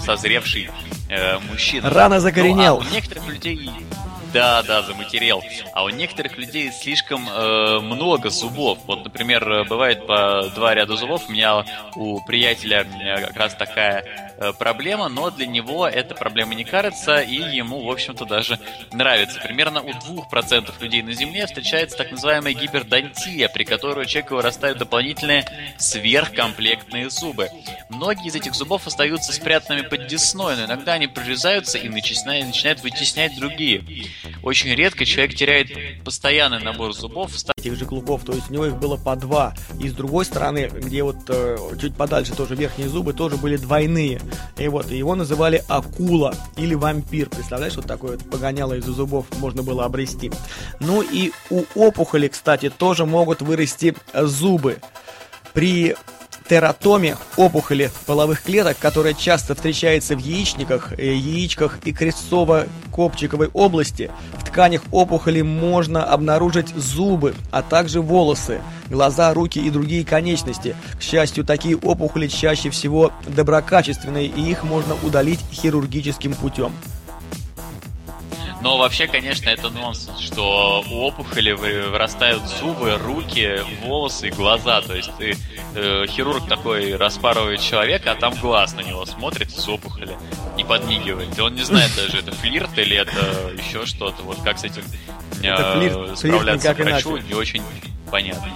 созревший 0.05 0.69
э, 1.09 1.39
мужчина. 1.49 1.89
Рано 1.89 2.19
закоренел. 2.19 2.79
Ну, 2.79 2.85
а 2.85 2.89
у 2.89 2.93
некоторых 2.93 3.27
людей 3.27 3.69
да, 4.33 4.63
да, 4.63 4.81
заматерел. 4.81 5.43
А 5.73 5.83
у 5.83 5.89
некоторых 5.89 6.37
людей 6.37 6.71
слишком 6.71 7.27
э, 7.29 7.79
много 7.79 8.29
зубов. 8.29 8.79
Вот, 8.85 9.03
например, 9.03 9.49
э, 9.49 9.63
бывает 9.63 10.05
по 10.05 10.49
два 10.55 10.73
ряда 10.73 10.95
зубов. 10.95 11.27
У 11.27 11.31
меня 11.31 11.65
у 11.95 12.21
приятеля 12.25 12.85
как 13.21 13.35
раз 13.35 13.55
такая 13.55 14.03
э, 14.37 14.53
проблема, 14.57 15.09
но 15.09 15.29
для 15.29 15.47
него 15.47 15.87
эта 15.87 16.15
проблема 16.15 16.55
не 16.55 16.63
кажется, 16.63 17.19
и 17.19 17.35
ему, 17.35 17.83
в 17.83 17.91
общем-то, 17.91 18.25
даже 18.25 18.59
нравится. 18.91 19.39
Примерно 19.39 19.81
у 19.81 19.89
2% 19.89 20.73
людей 20.79 21.01
на 21.01 21.13
Земле 21.13 21.45
встречается 21.45 21.97
так 21.97 22.11
называемая 22.11 22.53
гипердонтия, 22.53 23.49
при 23.49 23.63
которой 23.63 24.05
у 24.05 24.07
человека 24.07 24.35
вырастают 24.35 24.77
дополнительные 24.77 25.45
сверхкомплектные 25.77 27.09
зубы. 27.09 27.49
Многие 27.89 28.27
из 28.27 28.35
этих 28.35 28.53
зубов 28.53 28.85
остаются 28.87 29.33
спрятанными 29.33 29.85
под 29.85 30.07
десной, 30.07 30.55
но 30.55 30.65
иногда 30.65 30.93
они 30.93 31.07
прорезаются 31.07 31.77
и 31.77 31.89
начинают, 31.89 32.47
начинают 32.47 32.81
вытеснять 32.81 33.35
другие. 33.37 33.83
Очень 34.43 34.73
редко 34.73 35.05
человек 35.05 35.35
теряет 35.35 36.03
постоянный 36.03 36.59
набор 36.59 36.93
зубов. 36.93 37.31
Этих 37.57 37.75
же 37.75 37.85
клубов, 37.85 38.23
то 38.23 38.33
есть 38.33 38.49
у 38.49 38.53
него 38.53 38.65
их 38.65 38.77
было 38.77 38.97
по 38.97 39.15
два. 39.15 39.55
И 39.79 39.89
с 39.89 39.93
другой 39.93 40.25
стороны, 40.25 40.69
где 40.73 41.03
вот 41.03 41.17
э, 41.27 41.57
чуть 41.79 41.95
подальше 41.95 42.33
тоже 42.35 42.55
верхние 42.55 42.89
зубы, 42.89 43.13
тоже 43.13 43.37
были 43.37 43.57
двойные. 43.57 44.21
И 44.57 44.67
вот, 44.67 44.91
его 44.91 45.15
называли 45.15 45.63
акула 45.67 46.35
или 46.57 46.75
вампир. 46.75 47.29
Представляешь, 47.29 47.75
вот 47.75 47.85
такое 47.85 48.11
вот 48.17 48.29
погоняло 48.29 48.73
из 48.73 48.85
зубов 48.85 49.25
можно 49.39 49.63
было 49.63 49.85
обрести. 49.85 50.31
Ну 50.79 51.01
и 51.01 51.31
у 51.49 51.63
опухоли, 51.75 52.27
кстати, 52.27 52.69
тоже 52.69 53.05
могут 53.05 53.41
вырасти 53.41 53.95
зубы. 54.13 54.79
При 55.53 55.95
тератоме 56.49 57.15
опухоли 57.37 57.91
половых 58.07 58.41
клеток, 58.41 58.77
которая 58.79 59.13
часто 59.13 59.53
встречается 59.53 60.15
в 60.15 60.19
яичниках, 60.19 60.93
э, 60.97 61.13
яичках 61.13 61.77
и 61.85 61.91
крестцово-копчиковой 61.91 63.51
области, 63.53 64.09
в 64.33 64.45
тканях 64.45 64.81
опухоли 64.91 65.41
можно 65.41 66.03
обнаружить 66.03 66.69
зубы, 66.75 67.35
а 67.51 67.61
также 67.61 68.01
волосы, 68.01 68.61
глаза, 68.89 69.33
руки 69.33 69.59
и 69.59 69.69
другие 69.69 70.03
конечности. 70.03 70.75
К 70.97 71.01
счастью, 71.03 71.45
такие 71.45 71.77
опухоли 71.77 72.27
чаще 72.27 72.71
всего 72.71 73.11
доброкачественные, 73.27 74.25
и 74.25 74.41
их 74.49 74.63
можно 74.63 74.95
удалить 75.03 75.39
хирургическим 75.51 76.33
путем. 76.33 76.73
Но 78.61 78.77
вообще, 78.77 79.07
конечно, 79.07 79.49
это 79.49 79.69
нонсенс, 79.69 80.19
что 80.19 80.83
у 80.89 81.01
опухоли 81.03 81.51
вырастают 81.51 82.43
зубы, 82.59 82.97
руки, 82.97 83.61
волосы, 83.83 84.29
глаза. 84.29 84.81
То 84.81 84.95
есть 84.95 85.11
ты, 85.17 85.37
э, 85.75 86.05
хирург 86.07 86.47
такой 86.47 86.95
распарывает 86.95 87.61
человека, 87.61 88.11
а 88.11 88.15
там 88.15 88.33
глаз 88.35 88.73
на 88.73 88.81
него 88.81 89.05
смотрит 89.05 89.49
из 89.49 89.67
опухоли 89.67 90.17
и 90.57 90.63
подмигивает. 90.63 91.37
И 91.37 91.41
он 91.41 91.55
не 91.55 91.63
знает 91.63 91.95
даже, 91.95 92.17
это 92.17 92.31
флирт 92.33 92.77
или 92.77 92.97
это 92.97 93.51
еще 93.57 93.85
что-то. 93.85 94.23
Вот 94.23 94.41
как 94.43 94.59
с 94.59 94.65
этим 94.65 94.83
э, 95.41 95.73
флирт, 95.73 96.17
справляться 96.17 96.73
флирт 96.73 96.91
врачу, 96.91 97.17
не 97.17 97.33
очень 97.33 97.63
понятно. 98.11 98.51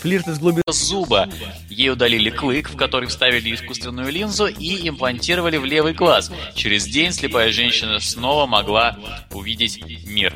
Флирт 0.00 0.28
из 0.28 0.38
глубины 0.38 0.62
зуба. 0.68 1.28
Ей 1.68 1.90
удалили 1.90 2.30
клык, 2.30 2.70
в 2.70 2.76
который 2.76 3.08
вставили 3.08 3.54
искусственную 3.54 4.10
линзу 4.10 4.46
и 4.46 4.88
имплантировали 4.88 5.58
в 5.58 5.64
левый 5.64 5.92
глаз. 5.92 6.32
Через 6.54 6.86
день 6.86 7.12
слепая 7.12 7.52
женщина 7.52 8.00
снова 8.00 8.46
могла 8.46 8.96
увидеть 9.32 9.82
мир. 10.06 10.34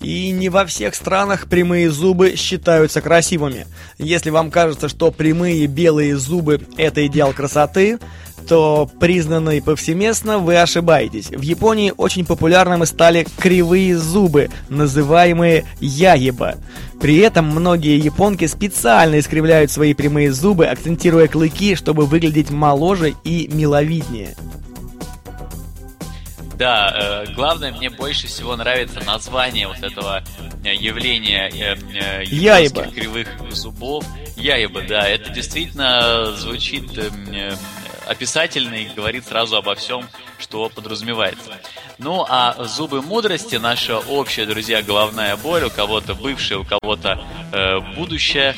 И 0.00 0.30
не 0.30 0.48
во 0.48 0.64
всех 0.64 0.94
странах 0.94 1.46
прямые 1.46 1.90
зубы 1.90 2.34
считаются 2.36 3.02
красивыми. 3.02 3.66
Если 3.98 4.30
вам 4.30 4.50
кажется, 4.50 4.88
что 4.88 5.10
прямые 5.10 5.66
белые 5.66 6.16
зубы– 6.16 6.62
это 6.78 7.06
идеал 7.06 7.34
красоты, 7.34 7.98
то 8.48 8.90
признанные 8.98 9.62
повсеместно 9.62 10.38
вы 10.38 10.56
ошибаетесь. 10.56 11.28
В 11.28 11.42
Японии 11.42 11.92
очень 11.94 12.24
популярными 12.24 12.86
стали 12.86 13.26
кривые 13.38 13.98
зубы, 13.98 14.48
называемые 14.70 15.64
яеба. 15.80 16.54
При 17.00 17.18
этом 17.18 17.46
многие 17.46 17.98
японки 17.98 18.46
специально 18.46 19.18
искривляют 19.18 19.70
свои 19.70 19.92
прямые 19.92 20.32
зубы, 20.32 20.66
акцентируя 20.66 21.28
клыки, 21.28 21.74
чтобы 21.74 22.06
выглядеть 22.06 22.50
моложе 22.50 23.14
и 23.24 23.48
миловиднее. 23.52 24.34
Да, 26.60 27.24
э, 27.24 27.32
главное, 27.32 27.72
мне 27.72 27.88
больше 27.88 28.26
всего 28.26 28.54
нравится 28.54 29.00
название 29.06 29.66
вот 29.66 29.82
этого 29.82 30.22
э, 30.62 30.74
явления 30.74 31.48
э, 31.48 31.74
э, 31.94 32.24
Яеба. 32.24 32.82
кривых 32.88 33.28
зубов. 33.50 34.04
Яеба, 34.36 34.82
да, 34.82 35.08
это 35.08 35.30
действительно 35.30 36.32
звучит 36.36 36.98
э 36.98 37.56
описательно 38.06 38.74
и 38.74 38.88
говорит 38.88 39.24
сразу 39.24 39.56
обо 39.56 39.76
всем, 39.76 40.04
что 40.38 40.68
подразумевается. 40.68 41.52
Ну, 41.98 42.26
а 42.28 42.64
зубы 42.64 43.02
мудрости, 43.02 43.54
наша 43.54 43.98
общая, 43.98 44.46
друзья, 44.46 44.82
головная 44.82 45.36
боль, 45.36 45.64
у 45.64 45.70
кого-то 45.70 46.14
бывшая, 46.14 46.58
у 46.58 46.64
кого-то 46.64 47.24
э, 47.52 47.78
будущее. 47.94 48.56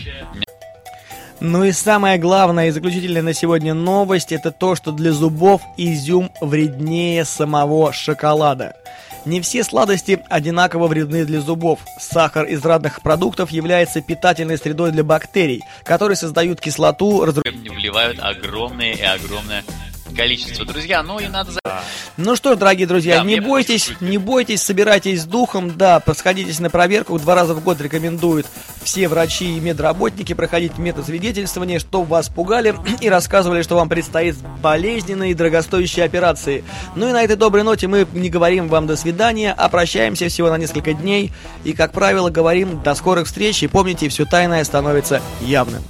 Ну 1.45 1.65
и 1.65 1.73
самое 1.73 2.19
главное 2.19 2.69
и 2.69 2.71
заключительная 2.71 3.21
на 3.21 3.35
сегодня 3.35 3.75
новость, 3.75 4.31
это 4.31 4.53
то, 4.53 4.77
что 4.77 4.93
для 4.93 5.13
зубов 5.13 5.61
изюм 5.77 6.31
вреднее 6.41 7.25
самого 7.25 7.93
шоколада. 7.93 8.77
Не 9.25 9.41
все 9.41 9.65
сладости 9.65 10.23
одинаково 10.31 10.87
вредны 10.87 11.25
для 11.25 11.41
зубов. 11.41 11.81
Сахар 11.99 12.45
из 12.45 12.65
разных 12.65 13.03
продуктов 13.03 13.51
является 13.51 14.01
питательной 14.01 14.57
средой 14.57 14.93
для 14.93 15.03
бактерий, 15.03 15.65
которые 15.83 16.17
создают 16.17 16.61
кислоту, 16.61 17.25
разрушают... 17.25 17.61
Вливают 17.69 18.21
огромное 18.21 18.93
и 18.93 19.03
огромное 19.03 19.65
количество, 20.13 20.65
друзья. 20.65 21.03
Ну 21.03 21.19
и 21.19 21.27
надо... 21.29 21.53
Ну 22.17 22.37
что 22.37 22.55
ж, 22.55 22.57
дорогие 22.57 22.87
друзья, 22.87 23.19
да, 23.19 23.25
не 23.25 23.41
бойтесь, 23.41 23.93
не 24.01 24.19
бойтесь, 24.19 24.63
собирайтесь 24.63 25.23
с 25.23 25.25
духом, 25.25 25.77
да, 25.77 25.99
подсходитесь 26.01 26.61
на 26.61 26.71
проверку, 26.71 27.19
два 27.19 27.35
раза 27.35 27.55
в 27.55 27.63
год 27.63 27.81
рекомендуют 27.81 28.47
все 28.83 29.09
врачи 29.09 29.57
и 29.57 29.61
медработники 29.61 30.33
проходить 30.35 30.79
медосвидетельствование, 30.79 31.79
чтобы 31.79 32.07
вас 32.07 32.29
пугали 32.29 32.75
и 33.01 33.09
рассказывали, 33.09 33.63
что 33.63 33.77
вам 33.77 33.89
предстоит 33.89 34.37
болезненные 34.61 35.33
и 35.33 35.35
дорогостоящие 35.35 36.05
операции. 36.05 36.65
Ну 36.97 37.09
и 37.09 37.13
на 37.13 37.23
этой 37.23 37.37
доброй 37.37 37.63
ноте 37.63 37.87
мы 37.87 38.07
не 38.13 38.29
говорим 38.29 38.69
вам 38.69 38.87
до 38.87 38.97
свидания, 38.97 39.55
а 39.57 39.69
прощаемся 39.69 40.29
всего 40.29 40.51
на 40.51 40.59
несколько 40.59 40.93
дней 40.93 41.33
и, 41.65 41.73
как 41.73 41.93
правило, 41.93 42.31
говорим 42.31 42.83
до 42.83 42.95
скорых 42.95 43.27
встреч 43.27 43.63
и 43.63 43.69
помните, 43.69 44.09
все 44.09 44.25
тайное 44.25 44.65
становится 44.65 45.23
явным. 45.41 45.83